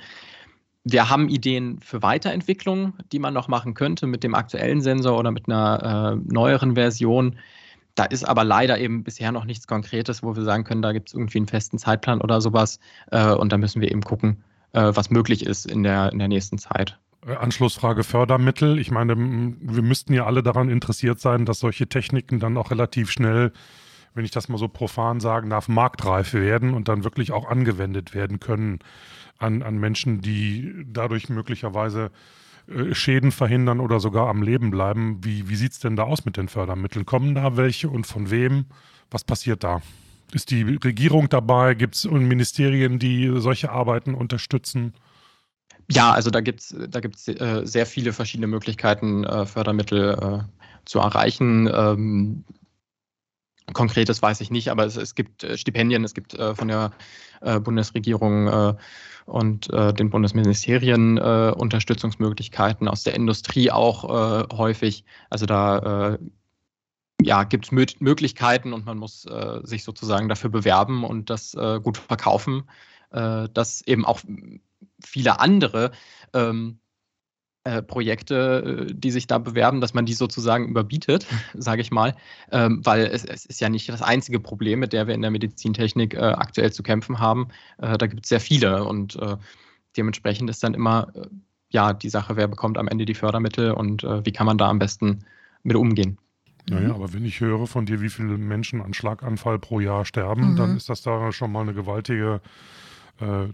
Wir 0.83 1.09
haben 1.09 1.29
Ideen 1.29 1.79
für 1.79 2.01
Weiterentwicklung, 2.01 2.93
die 3.11 3.19
man 3.19 3.35
noch 3.35 3.47
machen 3.47 3.75
könnte 3.75 4.07
mit 4.07 4.23
dem 4.23 4.33
aktuellen 4.33 4.81
Sensor 4.81 5.19
oder 5.19 5.29
mit 5.29 5.47
einer 5.47 6.15
äh, 6.17 6.33
neueren 6.33 6.73
Version. 6.73 7.37
Da 7.95 8.05
ist 8.05 8.23
aber 8.23 8.43
leider 8.43 8.79
eben 8.79 9.03
bisher 9.03 9.31
noch 9.31 9.45
nichts 9.45 9.67
Konkretes, 9.67 10.23
wo 10.23 10.35
wir 10.35 10.43
sagen 10.43 10.63
können, 10.63 10.81
da 10.81 10.93
gibt 10.93 11.09
es 11.09 11.13
irgendwie 11.13 11.39
einen 11.39 11.47
festen 11.47 11.77
Zeitplan 11.77 12.21
oder 12.21 12.41
sowas. 12.41 12.79
Äh, 13.11 13.33
und 13.33 13.51
da 13.51 13.57
müssen 13.57 13.81
wir 13.81 13.91
eben 13.91 14.01
gucken, 14.01 14.43
äh, 14.73 14.91
was 14.93 15.09
möglich 15.09 15.45
ist 15.45 15.65
in 15.65 15.83
der, 15.83 16.11
in 16.11 16.19
der 16.19 16.27
nächsten 16.27 16.57
Zeit. 16.57 16.97
Äh, 17.25 17.35
Anschlussfrage 17.35 18.03
Fördermittel. 18.03 18.79
Ich 18.79 18.91
meine, 18.91 19.15
wir 19.17 19.83
müssten 19.83 20.13
ja 20.13 20.25
alle 20.25 20.43
daran 20.43 20.69
interessiert 20.69 21.19
sein, 21.19 21.45
dass 21.45 21.59
solche 21.59 21.87
Techniken 21.87 22.39
dann 22.39 22.57
auch 22.57 22.71
relativ 22.71 23.11
schnell, 23.11 23.51
wenn 24.13 24.25
ich 24.25 24.31
das 24.31 24.49
mal 24.49 24.57
so 24.57 24.67
profan 24.67 25.19
sagen 25.19 25.49
darf, 25.49 25.67
marktreif 25.67 26.33
werden 26.33 26.73
und 26.73 26.87
dann 26.87 27.03
wirklich 27.03 27.31
auch 27.31 27.47
angewendet 27.47 28.13
werden 28.13 28.39
können 28.39 28.79
an, 29.37 29.63
an 29.63 29.77
Menschen, 29.77 30.21
die 30.21 30.85
dadurch 30.85 31.29
möglicherweise 31.29 32.11
Schäden 32.93 33.31
verhindern 33.31 33.79
oder 33.79 33.99
sogar 33.99 34.27
am 34.27 34.41
Leben 34.41 34.71
bleiben. 34.71 35.19
Wie, 35.23 35.49
wie 35.49 35.55
sieht 35.55 35.73
es 35.73 35.79
denn 35.79 35.95
da 35.95 36.03
aus 36.03 36.25
mit 36.25 36.37
den 36.37 36.47
Fördermitteln? 36.47 37.05
Kommen 37.05 37.35
da 37.35 37.57
welche 37.57 37.89
und 37.89 38.07
von 38.07 38.31
wem? 38.31 38.65
Was 39.09 39.23
passiert 39.23 39.63
da? 39.63 39.81
Ist 40.33 40.51
die 40.51 40.63
Regierung 40.63 41.27
dabei? 41.29 41.73
Gibt 41.73 41.95
es 41.95 42.05
Ministerien, 42.05 42.99
die 42.99 43.31
solche 43.35 43.71
Arbeiten 43.71 44.13
unterstützen? 44.13 44.93
Ja, 45.89 46.11
also 46.11 46.29
da 46.29 46.39
gibt 46.39 46.61
es 46.61 46.75
da 46.89 46.99
gibt's, 47.01 47.27
äh, 47.27 47.61
sehr 47.65 47.85
viele 47.85 48.13
verschiedene 48.13 48.47
Möglichkeiten, 48.47 49.25
äh, 49.25 49.45
Fördermittel 49.45 50.11
äh, 50.11 50.39
zu 50.85 50.99
erreichen. 50.99 51.69
Ähm, 51.73 52.45
Konkretes 53.73 54.21
weiß 54.21 54.41
ich 54.41 54.51
nicht, 54.51 54.69
aber 54.69 54.85
es, 54.85 54.97
es 54.97 55.15
gibt 55.15 55.43
äh, 55.43 55.57
Stipendien, 55.57 56.03
es 56.03 56.13
gibt 56.13 56.33
äh, 56.33 56.55
von 56.55 56.67
der 56.67 56.91
Bundesregierung 57.63 58.77
und 59.25 59.71
äh, 59.71 59.93
den 59.93 60.09
Bundesministerien 60.09 61.17
äh, 61.17 61.53
Unterstützungsmöglichkeiten, 61.55 62.87
aus 62.87 63.03
der 63.03 63.15
Industrie 63.15 63.71
auch 63.71 64.03
äh, 64.03 64.55
häufig. 64.55 65.05
Also 65.29 65.45
da 65.45 66.13
äh, 66.13 66.17
ja, 67.23 67.43
gibt 67.43 67.65
es 67.65 67.71
Möglichkeiten 67.71 68.73
und 68.73 68.85
man 68.85 68.97
muss 68.97 69.25
äh, 69.25 69.59
sich 69.63 69.83
sozusagen 69.83 70.27
dafür 70.27 70.49
bewerben 70.49 71.03
und 71.03 71.29
das 71.29 71.53
äh, 71.53 71.79
gut 71.81 71.97
verkaufen, 71.97 72.69
dass 73.13 73.81
eben 73.87 74.05
auch 74.05 74.21
viele 75.03 75.41
andere 75.41 75.91
ähm, 76.33 76.79
äh, 77.63 77.83
Projekte, 77.83 78.87
äh, 78.89 78.91
die 78.91 79.11
sich 79.11 79.27
da 79.27 79.37
bewerben, 79.37 79.81
dass 79.81 79.93
man 79.93 80.07
die 80.07 80.13
sozusagen 80.13 80.67
überbietet, 80.67 81.27
sage 81.53 81.81
ich 81.81 81.91
mal, 81.91 82.15
ähm, 82.51 82.83
weil 82.83 83.01
es, 83.01 83.23
es, 83.23 83.45
ist 83.45 83.61
ja 83.61 83.69
nicht 83.69 83.87
das 83.87 84.01
einzige 84.01 84.39
Problem, 84.39 84.79
mit 84.79 84.93
der 84.93 85.05
wir 85.05 85.13
in 85.13 85.21
der 85.21 85.29
Medizintechnik 85.29 86.15
äh, 86.15 86.17
aktuell 86.17 86.73
zu 86.73 86.81
kämpfen 86.81 87.19
haben. 87.19 87.49
Äh, 87.77 87.99
da 87.99 88.07
gibt 88.07 88.23
es 88.23 88.29
sehr 88.29 88.39
viele 88.39 88.83
und 88.83 89.15
äh, 89.17 89.37
dementsprechend 89.95 90.49
ist 90.49 90.63
dann 90.63 90.73
immer 90.73 91.13
ja 91.69 91.93
die 91.93 92.09
Sache, 92.09 92.35
wer 92.35 92.47
bekommt 92.47 92.79
am 92.79 92.87
Ende 92.87 93.05
die 93.05 93.13
Fördermittel 93.13 93.71
und 93.73 94.03
wie 94.03 94.31
kann 94.31 94.47
man 94.47 94.57
da 94.57 94.67
am 94.67 94.79
besten 94.79 95.23
mit 95.61 95.77
umgehen. 95.77 96.17
Naja, 96.67 96.89
mhm. 96.89 96.95
aber 96.95 97.13
wenn 97.13 97.25
ich 97.25 97.41
höre 97.41 97.67
von 97.67 97.85
dir, 97.85 98.01
wie 98.01 98.09
viele 98.09 98.37
Menschen 98.37 98.81
an 98.81 98.93
Schlaganfall 98.93 99.59
pro 99.59 99.79
Jahr 99.79 100.03
sterben, 100.05 100.53
mhm. 100.53 100.55
dann 100.55 100.77
ist 100.77 100.89
das 100.89 101.03
da 101.03 101.31
schon 101.31 101.51
mal 101.51 101.61
eine 101.61 101.73
gewaltige, 101.73 102.41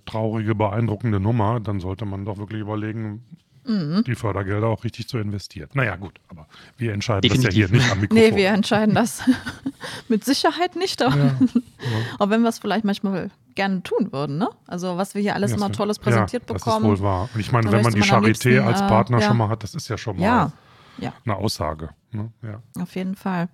traurige, 0.06 0.56
beeindruckende 0.56 1.20
Nummer. 1.20 1.60
Dann 1.60 1.80
sollte 1.80 2.06
man 2.06 2.24
doch 2.24 2.38
wirklich 2.38 2.62
überlegen, 2.62 3.26
mhm. 3.68 4.04
die 4.06 4.16
Fördergelder 4.16 4.68
auch 4.68 4.84
richtig 4.84 5.08
zu 5.08 5.18
investieren. 5.18 5.70
Naja, 5.74 5.96
gut, 5.96 6.20
aber 6.30 6.48
wir 6.78 6.94
entscheiden 6.94 7.22
Definitiv. 7.22 7.48
das 7.48 7.56
ja 7.56 7.68
hier 7.68 7.78
nicht 7.78 7.92
am 7.92 8.00
Mikrofon. 8.02 8.30
Nee, 8.30 8.36
wir 8.36 8.50
entscheiden 8.50 8.96
das 8.96 9.22
mit 10.08 10.26
Sicherheit 10.26 10.76
nicht, 10.76 11.02
aber, 11.02 11.16
ja, 11.16 11.26
ja. 11.26 11.38
auch 12.20 12.30
wenn 12.30 12.42
wir 12.42 12.50
es 12.50 12.60
vielleicht 12.60 12.86
manchmal 12.86 13.30
gerne 13.56 13.84
tun 13.84 14.12
würden, 14.12 14.38
ne? 14.38 14.50
Also 14.68 14.98
was 14.98 15.16
wir 15.16 15.22
hier 15.22 15.36
alles 15.36 15.52
ja, 15.52 15.58
immer 15.58 15.72
Tolles 15.72 16.00
präsentiert 16.00 16.44
ja, 16.48 16.54
bekommen. 16.54 16.84
Das 16.84 16.94
ist 16.94 17.00
wohl 17.02 17.06
wahr. 17.06 17.30
Und 17.34 17.40
ich 17.40 17.52
meine, 17.52 17.72
wenn 17.72 17.82
man 17.82 17.94
die 17.94 18.04
Charité 18.04 18.60
als 18.60 18.82
äh, 18.82 18.88
Partner 18.88 19.18
äh, 19.18 19.22
schon 19.22 19.38
mal 19.38 19.50
hat, 19.50 19.64
das 19.64 19.76
ist 19.76 19.88
ja 19.90 19.98
schon 19.98 20.18
mal 20.18 20.24
ja. 20.24 20.52
Eine 21.00 21.36
Aussage. 21.36 21.90
Ne? 22.12 22.32
Ja. 22.42 22.62
Auf 22.82 22.96
jeden 22.96 23.16
Fall. 23.16 23.50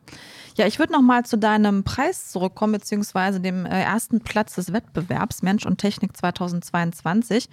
Ja, 0.55 0.67
ich 0.67 0.77
würde 0.77 0.93
noch 0.93 1.01
mal 1.01 1.25
zu 1.25 1.37
deinem 1.37 1.83
Preis 1.83 2.31
zurückkommen, 2.31 2.73
beziehungsweise 2.73 3.39
dem 3.39 3.65
äh, 3.65 3.81
ersten 3.81 4.21
Platz 4.21 4.55
des 4.55 4.71
Wettbewerbs 4.71 5.41
Mensch 5.41 5.65
und 5.65 5.77
Technik 5.77 6.15
2022. 6.15 7.49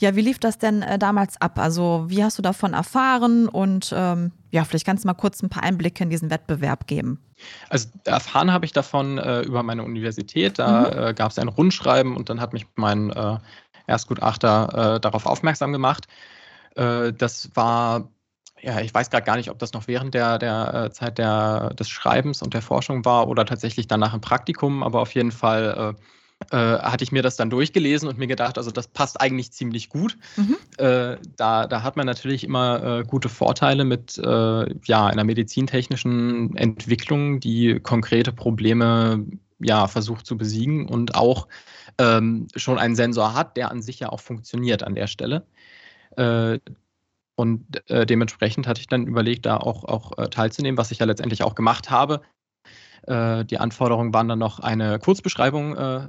Ja, 0.00 0.16
wie 0.16 0.22
lief 0.22 0.38
das 0.38 0.58
denn 0.58 0.82
äh, 0.82 0.98
damals 0.98 1.40
ab? 1.40 1.58
Also 1.58 2.06
wie 2.08 2.24
hast 2.24 2.38
du 2.38 2.42
davon 2.42 2.72
erfahren? 2.72 3.48
Und 3.48 3.92
ähm, 3.94 4.32
ja, 4.50 4.64
vielleicht 4.64 4.86
kannst 4.86 5.04
du 5.04 5.08
mal 5.08 5.14
kurz 5.14 5.42
ein 5.42 5.50
paar 5.50 5.62
Einblicke 5.62 6.02
in 6.02 6.10
diesen 6.10 6.30
Wettbewerb 6.30 6.86
geben. 6.86 7.22
Also 7.68 7.88
erfahren 8.04 8.52
habe 8.52 8.64
ich 8.64 8.72
davon 8.72 9.18
äh, 9.18 9.42
über 9.42 9.62
meine 9.62 9.84
Universität. 9.84 10.58
Da 10.58 10.80
mhm. 10.80 11.08
Äh, 11.08 11.14
gab 11.14 11.30
es 11.30 11.38
ein 11.38 11.48
Rundschreiben 11.48 12.16
und 12.16 12.30
dann 12.30 12.40
hat 12.40 12.54
mich 12.54 12.66
mein 12.74 13.10
äh, 13.10 13.38
Erstgutachter 13.86 14.96
äh, 14.96 15.00
darauf 15.00 15.26
aufmerksam 15.26 15.72
gemacht. 15.72 16.06
das 16.74 17.50
war 17.54 18.08
ja, 18.62 18.80
ich 18.80 18.92
weiß 18.92 19.10
gerade 19.10 19.24
gar 19.24 19.36
nicht, 19.36 19.50
ob 19.50 19.58
das 19.58 19.72
noch 19.72 19.86
während 19.86 20.14
der, 20.14 20.38
der 20.38 20.74
äh, 20.74 20.90
Zeit 20.90 21.18
der, 21.18 21.74
des 21.74 21.88
Schreibens 21.88 22.42
und 22.42 22.54
der 22.54 22.62
Forschung 22.62 23.04
war 23.04 23.28
oder 23.28 23.44
tatsächlich 23.44 23.86
danach 23.86 24.14
im 24.14 24.20
Praktikum, 24.20 24.82
aber 24.82 25.00
auf 25.00 25.14
jeden 25.14 25.32
Fall 25.32 25.94
äh, 25.96 26.02
äh, 26.50 26.78
hatte 26.78 27.04
ich 27.04 27.12
mir 27.12 27.22
das 27.22 27.36
dann 27.36 27.50
durchgelesen 27.50 28.08
und 28.08 28.18
mir 28.18 28.26
gedacht, 28.26 28.58
also 28.58 28.70
das 28.70 28.88
passt 28.88 29.20
eigentlich 29.20 29.52
ziemlich 29.52 29.88
gut. 29.88 30.16
Mhm. 30.36 30.56
Äh, 30.78 31.16
da, 31.36 31.66
da 31.66 31.82
hat 31.82 31.96
man 31.96 32.06
natürlich 32.06 32.44
immer 32.44 33.00
äh, 33.00 33.04
gute 33.04 33.28
Vorteile 33.28 33.84
mit 33.84 34.18
äh, 34.18 34.74
ja, 34.84 35.06
einer 35.06 35.24
medizintechnischen 35.24 36.56
Entwicklung, 36.56 37.40
die 37.40 37.80
konkrete 37.80 38.32
Probleme 38.32 39.26
ja, 39.58 39.88
versucht 39.88 40.26
zu 40.26 40.38
besiegen 40.38 40.88
und 40.88 41.16
auch 41.16 41.48
ähm, 41.98 42.46
schon 42.54 42.78
einen 42.78 42.94
Sensor 42.94 43.34
hat, 43.34 43.56
der 43.56 43.72
an 43.72 43.82
sich 43.82 43.98
ja 43.98 44.10
auch 44.10 44.20
funktioniert 44.20 44.84
an 44.84 44.94
der 44.94 45.08
Stelle. 45.08 45.44
Und 47.38 47.88
äh, 47.88 48.04
dementsprechend 48.04 48.66
hatte 48.66 48.80
ich 48.80 48.88
dann 48.88 49.06
überlegt, 49.06 49.46
da 49.46 49.58
auch, 49.58 49.84
auch 49.84 50.18
äh, 50.18 50.28
teilzunehmen, 50.28 50.76
was 50.76 50.90
ich 50.90 50.98
ja 50.98 51.06
letztendlich 51.06 51.44
auch 51.44 51.54
gemacht 51.54 51.88
habe. 51.88 52.22
Äh, 53.06 53.44
die 53.44 53.58
Anforderungen 53.58 54.12
waren 54.12 54.26
dann 54.26 54.40
noch 54.40 54.58
eine 54.58 54.98
Kurzbeschreibung 54.98 55.76
äh, 55.76 56.08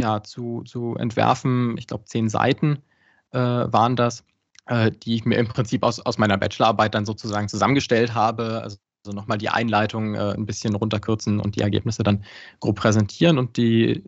ja, 0.00 0.22
zu, 0.22 0.62
zu 0.64 0.96
entwerfen. 0.96 1.76
Ich 1.78 1.86
glaube, 1.86 2.04
zehn 2.06 2.28
Seiten 2.28 2.82
äh, 3.30 3.38
waren 3.38 3.94
das, 3.94 4.24
äh, 4.66 4.90
die 4.90 5.14
ich 5.14 5.24
mir 5.24 5.36
im 5.38 5.46
Prinzip 5.46 5.84
aus, 5.84 6.00
aus 6.00 6.18
meiner 6.18 6.36
Bachelorarbeit 6.36 6.94
dann 6.94 7.06
sozusagen 7.06 7.48
zusammengestellt 7.48 8.14
habe. 8.14 8.60
Also 8.62 8.76
Also 9.06 9.14
nochmal 9.14 9.38
die 9.38 9.50
Einleitung 9.50 10.16
ein 10.16 10.46
bisschen 10.46 10.74
runterkürzen 10.74 11.38
und 11.38 11.54
die 11.54 11.62
Ergebnisse 11.62 12.02
dann 12.02 12.24
grob 12.58 12.74
präsentieren. 12.74 13.38
Und 13.38 13.56
die, 13.56 14.02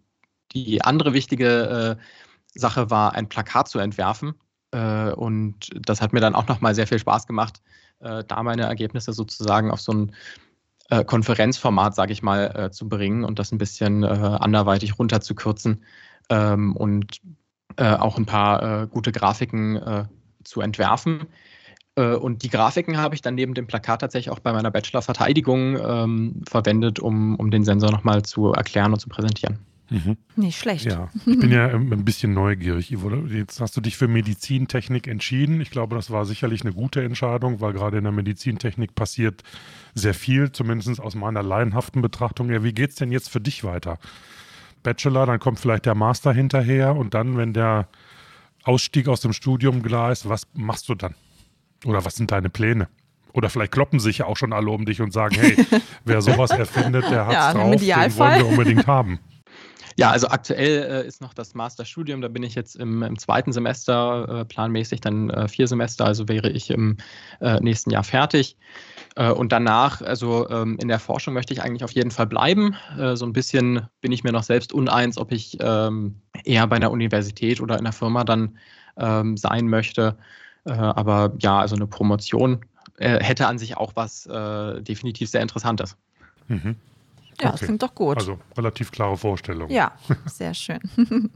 die 0.50 0.82
andere 0.82 1.12
wichtige 1.12 1.96
Sache 2.52 2.90
war, 2.90 3.14
ein 3.14 3.28
Plakat 3.28 3.68
zu 3.68 3.78
entwerfen. 3.78 4.34
Äh, 4.72 5.12
und 5.12 5.70
das 5.74 6.00
hat 6.00 6.12
mir 6.12 6.20
dann 6.20 6.34
auch 6.34 6.46
nochmal 6.48 6.74
sehr 6.74 6.86
viel 6.86 6.98
Spaß 6.98 7.26
gemacht, 7.26 7.60
äh, 8.00 8.24
da 8.26 8.42
meine 8.42 8.62
Ergebnisse 8.62 9.12
sozusagen 9.12 9.70
auf 9.70 9.80
so 9.80 9.92
ein 9.92 10.14
äh, 10.90 11.04
Konferenzformat, 11.04 11.94
sage 11.94 12.12
ich 12.12 12.22
mal, 12.22 12.70
zu 12.72 12.88
bringen 12.88 13.24
und 13.24 13.38
das 13.38 13.52
ein 13.52 13.58
bisschen 13.58 14.04
anderweitig 14.04 14.98
runterzukürzen 14.98 15.84
ähm, 16.30 16.74
und 16.76 17.20
auch 17.76 18.16
ein 18.16 18.24
paar 18.24 18.86
gute 18.86 19.12
Grafiken 19.12 20.08
zu 20.42 20.62
entwerfen. 20.62 21.26
Und 21.94 22.42
die 22.42 22.48
Grafiken 22.48 22.96
habe 22.96 23.14
ich 23.14 23.20
dann 23.20 23.34
neben 23.34 23.52
dem 23.52 23.66
Plakat 23.66 24.00
tatsächlich 24.00 24.30
auch 24.30 24.38
bei 24.38 24.52
meiner 24.52 24.70
Bachelor-Verteidigung 24.70 25.76
ähm, 25.78 26.42
verwendet, 26.48 27.00
um, 27.00 27.36
um 27.36 27.50
den 27.50 27.64
Sensor 27.64 27.92
nochmal 27.92 28.22
zu 28.22 28.52
erklären 28.52 28.94
und 28.94 29.00
zu 29.00 29.10
präsentieren. 29.10 29.58
Mhm. 29.90 30.16
Nicht 30.36 30.58
schlecht. 30.58 30.84
Ja, 30.84 31.08
ich 31.24 31.38
bin 31.38 31.50
ja 31.50 31.68
ein 31.68 32.04
bisschen 32.04 32.34
neugierig, 32.34 32.92
Ivo. 32.92 33.10
Jetzt 33.26 33.60
hast 33.60 33.76
du 33.76 33.80
dich 33.80 33.96
für 33.96 34.06
Medizintechnik 34.06 35.06
entschieden. 35.06 35.60
Ich 35.60 35.70
glaube, 35.70 35.96
das 35.96 36.10
war 36.10 36.26
sicherlich 36.26 36.60
eine 36.62 36.72
gute 36.72 37.02
Entscheidung, 37.02 37.60
weil 37.60 37.72
gerade 37.72 37.98
in 37.98 38.04
der 38.04 38.12
Medizintechnik 38.12 38.94
passiert 38.94 39.42
sehr 39.94 40.14
viel, 40.14 40.52
zumindest 40.52 41.00
aus 41.00 41.14
meiner 41.14 41.42
laienhaften 41.42 42.02
Betrachtung. 42.02 42.50
Ja, 42.50 42.62
wie 42.62 42.72
geht 42.72 42.90
es 42.90 42.96
denn 42.96 43.10
jetzt 43.10 43.30
für 43.30 43.40
dich 43.40 43.64
weiter? 43.64 43.98
Bachelor, 44.82 45.26
dann 45.26 45.38
kommt 45.38 45.58
vielleicht 45.58 45.86
der 45.86 45.94
Master 45.94 46.32
hinterher 46.32 46.94
und 46.94 47.14
dann, 47.14 47.36
wenn 47.36 47.52
der 47.52 47.88
Ausstieg 48.64 49.08
aus 49.08 49.20
dem 49.20 49.32
Studium 49.32 49.82
klar 49.82 50.12
ist, 50.12 50.28
was 50.28 50.46
machst 50.52 50.88
du 50.88 50.94
dann? 50.94 51.14
Oder 51.84 52.04
was 52.04 52.16
sind 52.16 52.30
deine 52.30 52.50
Pläne? 52.50 52.88
Oder 53.32 53.50
vielleicht 53.50 53.72
kloppen 53.72 54.00
sich 54.00 54.18
ja 54.18 54.26
auch 54.26 54.36
schon 54.36 54.52
alle 54.52 54.70
um 54.70 54.84
dich 54.84 55.00
und 55.00 55.12
sagen, 55.12 55.36
hey, 55.38 55.56
wer 56.04 56.20
sowas 56.22 56.50
erfindet, 56.50 57.04
der 57.10 57.26
hat 57.26 57.28
es 57.28 57.34
ja, 57.34 57.52
drauf, 57.54 57.76
den 57.80 58.18
wollen 58.18 58.38
wir 58.38 58.46
unbedingt 58.46 58.86
haben. 58.86 59.18
Ja, 59.98 60.12
also 60.12 60.28
aktuell 60.28 60.84
äh, 60.84 61.08
ist 61.08 61.20
noch 61.20 61.34
das 61.34 61.54
Masterstudium, 61.54 62.20
da 62.20 62.28
bin 62.28 62.44
ich 62.44 62.54
jetzt 62.54 62.76
im, 62.76 63.02
im 63.02 63.18
zweiten 63.18 63.52
Semester, 63.52 64.42
äh, 64.42 64.44
planmäßig 64.44 65.00
dann 65.00 65.28
äh, 65.28 65.48
vier 65.48 65.66
Semester, 65.66 66.04
also 66.04 66.28
wäre 66.28 66.50
ich 66.50 66.70
im 66.70 66.98
äh, 67.40 67.58
nächsten 67.58 67.90
Jahr 67.90 68.04
fertig. 68.04 68.56
Äh, 69.16 69.32
und 69.32 69.50
danach, 69.50 70.00
also 70.00 70.48
ähm, 70.50 70.78
in 70.80 70.86
der 70.86 71.00
Forschung 71.00 71.34
möchte 71.34 71.52
ich 71.52 71.62
eigentlich 71.62 71.82
auf 71.82 71.90
jeden 71.90 72.12
Fall 72.12 72.28
bleiben. 72.28 72.76
Äh, 72.96 73.16
so 73.16 73.26
ein 73.26 73.32
bisschen 73.32 73.88
bin 74.00 74.12
ich 74.12 74.22
mir 74.22 74.30
noch 74.30 74.44
selbst 74.44 74.72
uneins, 74.72 75.18
ob 75.18 75.32
ich 75.32 75.58
ähm, 75.60 76.14
eher 76.44 76.68
bei 76.68 76.76
einer 76.76 76.92
Universität 76.92 77.60
oder 77.60 77.74
in 77.74 77.80
einer 77.80 77.92
Firma 77.92 78.22
dann 78.22 78.56
ähm, 78.98 79.36
sein 79.36 79.66
möchte. 79.66 80.16
Aber 80.64 81.32
ja, 81.40 81.58
also 81.58 81.76
eine 81.76 81.86
Promotion 81.86 82.64
hätte 82.98 83.46
an 83.46 83.58
sich 83.58 83.78
auch 83.78 83.96
was 83.96 84.28
definitiv 84.82 85.30
sehr 85.30 85.40
Interessantes. 85.40 85.96
Mhm. 86.48 86.76
Ja, 87.40 87.48
okay. 87.48 87.58
das 87.58 87.60
klingt 87.60 87.82
doch 87.82 87.94
gut. 87.94 88.16
Also 88.16 88.38
relativ 88.56 88.90
klare 88.90 89.16
Vorstellung. 89.16 89.70
Ja, 89.70 89.92
sehr 90.26 90.54
schön. 90.54 90.80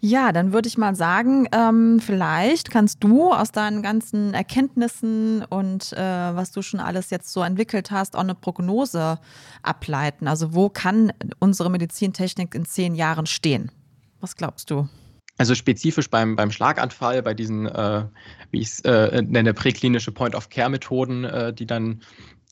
Ja, 0.00 0.30
dann 0.30 0.52
würde 0.52 0.68
ich 0.68 0.78
mal 0.78 0.94
sagen, 0.94 1.48
ähm, 1.50 1.98
vielleicht 1.98 2.70
kannst 2.70 3.02
du 3.02 3.32
aus 3.32 3.50
deinen 3.50 3.82
ganzen 3.82 4.32
Erkenntnissen 4.32 5.44
und 5.44 5.92
äh, 5.92 5.98
was 5.98 6.52
du 6.52 6.62
schon 6.62 6.78
alles 6.78 7.10
jetzt 7.10 7.32
so 7.32 7.42
entwickelt 7.42 7.90
hast, 7.90 8.14
auch 8.14 8.20
eine 8.20 8.36
Prognose 8.36 9.18
ableiten. 9.64 10.28
Also 10.28 10.54
wo 10.54 10.68
kann 10.68 11.12
unsere 11.40 11.68
Medizintechnik 11.68 12.54
in 12.54 12.64
zehn 12.64 12.94
Jahren 12.94 13.26
stehen? 13.26 13.72
Was 14.20 14.36
glaubst 14.36 14.70
du? 14.70 14.88
Also 15.36 15.56
spezifisch 15.56 16.10
beim, 16.10 16.36
beim 16.36 16.52
Schlaganfall, 16.52 17.22
bei 17.22 17.34
diesen, 17.34 17.66
äh, 17.66 18.04
wie 18.52 18.60
ich 18.60 18.68
es 18.68 18.80
äh, 18.80 19.22
nenne, 19.22 19.52
präklinische 19.52 20.12
Point-of-Care-Methoden, 20.12 21.24
äh, 21.24 21.52
die 21.52 21.66
dann 21.66 22.02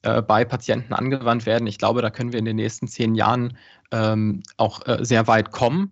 äh, 0.07 0.23
bei 0.23 0.45
Patienten 0.45 0.95
angewandt 0.95 1.47
werden. 1.47 1.67
Ich 1.67 1.79
glaube, 1.79 2.01
da 2.01 2.11
können 2.11 2.33
wir 2.33 2.39
in 2.39 2.45
den 2.45 2.57
nächsten 2.57 2.87
zehn 2.87 3.15
Jahren 3.15 3.57
ähm, 3.91 4.43
auch 4.57 4.87
äh, 4.87 5.05
sehr 5.05 5.27
weit 5.27 5.51
kommen 5.51 5.91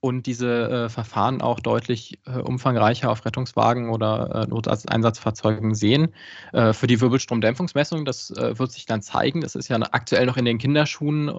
und 0.00 0.26
diese 0.26 0.68
äh, 0.68 0.88
Verfahren 0.90 1.40
auch 1.40 1.60
deutlich 1.60 2.18
umfangreicher 2.26 3.10
auf 3.10 3.24
Rettungswagen 3.24 3.88
oder 3.88 4.46
Noteinsatzfahrzeugen 4.48 5.74
sehen. 5.74 6.08
für 6.52 6.86
die 6.86 7.00
Wirbelstromdämpfungsmessung, 7.00 8.04
das 8.04 8.30
wird 8.30 8.70
sich 8.70 8.84
dann 8.84 9.00
zeigen. 9.00 9.40
Das 9.40 9.54
ist 9.54 9.68
ja 9.68 9.78
aktuell 9.92 10.26
noch 10.26 10.36
in 10.36 10.44
den 10.44 10.58
Kinderschuhen 10.58 11.30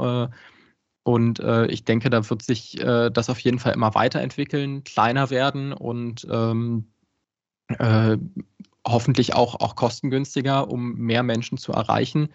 und 1.05 1.39
äh, 1.39 1.67
ich 1.67 1.85
denke, 1.85 2.09
da 2.09 2.27
wird 2.27 2.41
sich 2.41 2.81
äh, 2.81 3.11
das 3.11 3.29
auf 3.29 3.39
jeden 3.39 3.59
Fall 3.59 3.73
immer 3.73 3.93
weiterentwickeln, 3.93 4.83
kleiner 4.83 5.29
werden 5.29 5.71
und 5.71 6.25
ähm, 6.31 6.87
äh, 7.67 8.17
hoffentlich 8.85 9.33
auch, 9.33 9.55
auch 9.59 9.75
kostengünstiger, 9.75 10.69
um 10.69 10.95
mehr 10.95 11.23
Menschen 11.23 11.57
zu 11.57 11.71
erreichen 11.71 12.29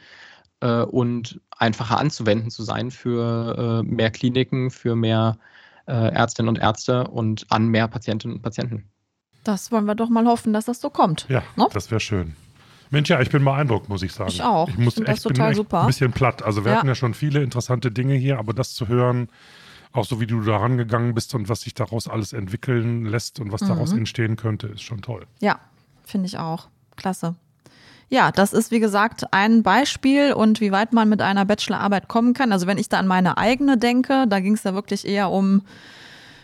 äh, 0.61 0.83
und 0.83 1.41
einfacher 1.57 1.99
anzuwenden 1.99 2.51
zu 2.51 2.63
sein 2.63 2.91
für 2.91 3.83
äh, 3.85 3.89
mehr 3.89 4.11
Kliniken, 4.11 4.71
für 4.71 4.97
mehr 4.97 5.39
äh, 5.87 5.93
Ärztinnen 5.93 6.49
und 6.49 6.59
Ärzte 6.59 7.09
und 7.09 7.47
an 7.51 7.69
mehr 7.69 7.89
Patientinnen 7.89 8.37
und 8.37 8.43
Patienten. 8.43 8.85
Das 9.45 9.73
wollen 9.73 9.87
wir 9.87 9.95
doch 9.95 10.11
mal 10.11 10.27
hoffen, 10.27 10.53
dass 10.53 10.67
das 10.67 10.81
so 10.81 10.91
kommt. 10.91 11.27
Ja, 11.29 11.43
no? 11.57 11.65
Ne? 11.65 11.71
das 11.73 11.91
wäre 11.91 12.01
schön. 12.01 12.37
Mensch, 12.91 13.09
ja, 13.09 13.21
ich 13.21 13.31
bin 13.31 13.45
beeindruckt, 13.45 13.89
muss 13.89 14.03
ich 14.03 14.13
sagen. 14.13 14.31
Ich 14.31 14.43
auch. 14.43 14.69
Ich 14.69 14.77
muss 14.77 14.99
echt, 14.99 15.09
das 15.09 15.23
total 15.23 15.51
bin 15.51 15.57
super. 15.57 15.83
ein 15.83 15.87
bisschen 15.87 16.13
platt. 16.13 16.43
Also 16.43 16.65
wir 16.65 16.73
ja. 16.73 16.79
hatten 16.79 16.89
ja 16.89 16.97
schon 16.97 17.15
viele 17.15 17.43
interessante 17.43 17.93
Dinge 17.93 18.15
hier, 18.15 18.39
aber 18.39 18.53
das 18.53 18.75
zu 18.75 18.89
hören, 18.89 19.29
auch 19.93 20.05
so 20.05 20.21
wie 20.21 20.27
du 20.27 20.43
da 20.43 20.57
rangegangen 20.57 21.15
bist 21.15 21.35
und 21.35 21.49
was 21.49 21.63
sich 21.63 21.75
daraus 21.75 22.09
alles 22.09 22.33
entwickeln 22.33 23.07
lässt 23.07 23.39
und 23.39 23.53
was 23.53 23.63
mhm. 23.63 23.69
daraus 23.69 23.93
entstehen 23.93 24.37
könnte, 24.37 24.67
ist 24.69 24.83
schon 24.83 25.03
toll. 25.03 25.27
Ja, 25.41 25.61
finde 26.11 26.27
ich 26.27 26.39
auch. 26.39 26.69
Klasse. 26.97 27.35
Ja, 28.09 28.33
das 28.33 28.53
ist 28.53 28.73
wie 28.73 28.81
gesagt 28.81 29.33
ein 29.33 29.63
Beispiel 29.63 30.33
und 30.33 30.61
wie 30.61 30.73
weit 30.73 30.93
man 30.93 31.09
mit 31.09 31.23
einer 31.23 31.45
Bachelorarbeit 31.45 32.09
kommen 32.09 32.35
kann. 32.35 32.53
Also 32.53 32.67
wenn 32.67 32.77
ich 32.77 32.89
da 32.89 32.99
an 32.99 33.07
meine 33.07 33.39
eigene 33.39 33.79
denke, 33.79 34.27
da 34.29 34.41
ging 34.41 34.55
es 34.55 34.65
ja 34.65 34.75
wirklich 34.75 35.07
eher 35.07 35.31
um 35.31 35.63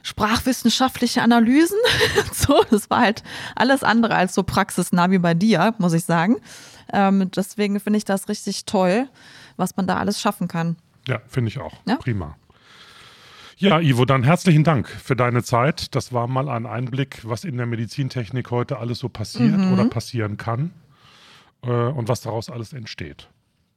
sprachwissenschaftliche 0.05 1.23
Analysen. 1.23 1.79
so, 2.33 2.63
das 2.71 2.89
war 2.89 3.01
halt 3.01 3.25
alles 3.57 3.83
andere 3.83 4.15
als 4.15 4.35
so 4.35 4.45
praxisnah 4.45 5.11
wie 5.11 5.19
bei 5.19 5.35
dir, 5.35 5.75
muss 5.79 5.93
ich 5.93 6.05
sagen. 6.05 6.37
Ähm, 6.93 7.33
deswegen 7.35 7.81
finde 7.81 7.97
ich 7.97 8.05
das 8.05 8.29
richtig 8.29 8.65
toll, 8.67 9.09
was 9.57 9.77
man 9.77 9.89
da 9.89 9.97
alles 9.97 10.21
schaffen 10.21 10.47
kann. 10.47 10.77
Ja, 11.09 11.21
finde 11.27 11.49
ich 11.49 11.59
auch. 11.59 11.75
Ja? 11.87 11.97
Prima. 11.97 12.37
Ja, 13.59 13.81
Ivo, 13.81 14.05
dann 14.05 14.23
herzlichen 14.23 14.65
Dank 14.65 14.87
für 14.87 15.17
deine 15.17 15.43
Zeit. 15.43 15.95
Das 15.95 16.13
war 16.13 16.27
mal 16.29 16.51
ein 16.51 16.67
Einblick, 16.67 17.23
was 17.25 17.45
in 17.45 17.57
der 17.57 17.65
Medizintechnik 17.65 18.51
heute 18.51 18.79
alles 18.79 18.99
so 18.99 19.09
passiert 19.09 19.57
mhm. 19.57 19.73
oder 19.73 19.89
passieren 19.89 20.37
kann 20.37 20.73
äh, 21.63 21.71
und 21.71 22.07
was 22.09 22.21
daraus 22.21 22.51
alles 22.51 22.75
entsteht. 22.75 23.31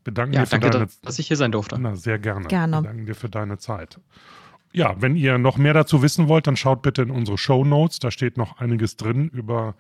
Bedanken 0.04 0.34
ja, 0.34 0.42
dir 0.42 0.48
für 0.48 0.60
danke, 0.60 0.70
deine, 0.70 0.88
dass 1.02 1.18
ich 1.18 1.28
hier 1.28 1.38
sein 1.38 1.54
durfte. 1.54 1.78
Na, 1.80 1.96
sehr 1.96 2.20
gerne. 2.20 2.48
Gerne. 2.48 2.82
Danke 2.84 3.06
dir 3.06 3.16
für 3.16 3.30
deine 3.30 3.58
Zeit. 3.58 4.00
Ja, 4.74 5.02
wenn 5.02 5.16
ihr 5.16 5.38
noch 5.38 5.58
mehr 5.58 5.74
dazu 5.74 6.02
wissen 6.02 6.28
wollt, 6.28 6.46
dann 6.46 6.58
schaut 6.58 6.82
bitte 6.82 7.02
in 7.02 7.10
unsere 7.10 7.38
Show 7.38 7.64
Notes. 7.64 8.00
Da 8.00 8.12
steht 8.12 8.38
noch 8.38 8.60
einiges 8.60 8.98
drin 8.98 9.30
über 9.30 9.76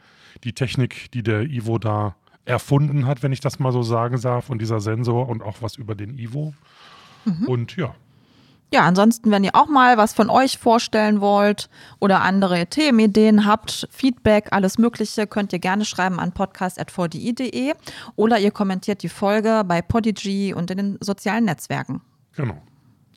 die 0.46 0.54
Technik, 0.54 1.12
die 1.12 1.24
der 1.24 1.42
Ivo 1.42 1.78
da 1.78 2.16
erfunden 2.46 3.06
hat, 3.06 3.22
wenn 3.22 3.34
ich 3.34 3.42
das 3.42 3.60
mal 3.60 3.74
so 3.74 3.84
sagen 3.84 4.20
darf, 4.22 4.50
und 4.50 4.62
dieser 4.62 4.80
Sensor 4.80 5.28
und 5.28 5.44
auch 5.44 5.58
was 5.62 5.76
über 5.76 5.94
den 5.94 6.18
Ivo. 6.18 6.54
Mhm. 7.26 7.46
Und 7.48 7.76
ja. 7.76 7.94
Ja, 8.71 8.82
ansonsten, 8.82 9.32
wenn 9.32 9.43
ihr 9.43 9.55
auch 9.55 9.67
mal 9.67 9.97
was 9.97 10.13
von 10.13 10.29
euch 10.29 10.60
vorstellen 10.60 11.21
wollt 11.21 11.69
oder 11.99 12.21
andere 12.21 12.67
Themenideen 12.67 13.45
habt, 13.45 13.88
Feedback, 13.91 14.49
alles 14.51 14.77
Mögliche, 14.77 15.25
könnt 15.25 15.53
ihr 15.53 15.60
gerne 15.60 15.86
schreiben 15.86 16.19
an 16.19 16.34
podcast.vdi.de 16.34 17.73
oder 18.15 18.39
ihr 18.39 18.51
kommentiert 18.51 19.01
die 19.01 19.10
Folge 19.10 19.63
bei 19.65 19.82
Podigy 19.82 20.53
und 20.53 20.69
in 20.69 20.77
den 20.77 20.97
sozialen 21.01 21.45
Netzwerken. 21.45 22.01
Genau. 22.36 22.62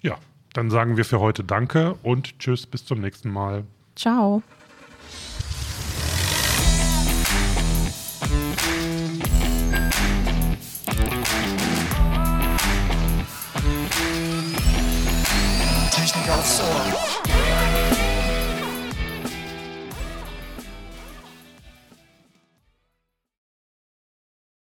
Ja, 0.00 0.16
dann 0.54 0.70
sagen 0.70 0.96
wir 0.96 1.04
für 1.04 1.20
heute 1.20 1.44
Danke 1.44 1.96
und 2.02 2.38
Tschüss, 2.38 2.66
bis 2.66 2.86
zum 2.86 3.00
nächsten 3.00 3.30
Mal. 3.30 3.64
Ciao. 3.94 4.42
Technik 16.62 16.78
aufs 16.78 16.86
Ohr. 16.86 16.91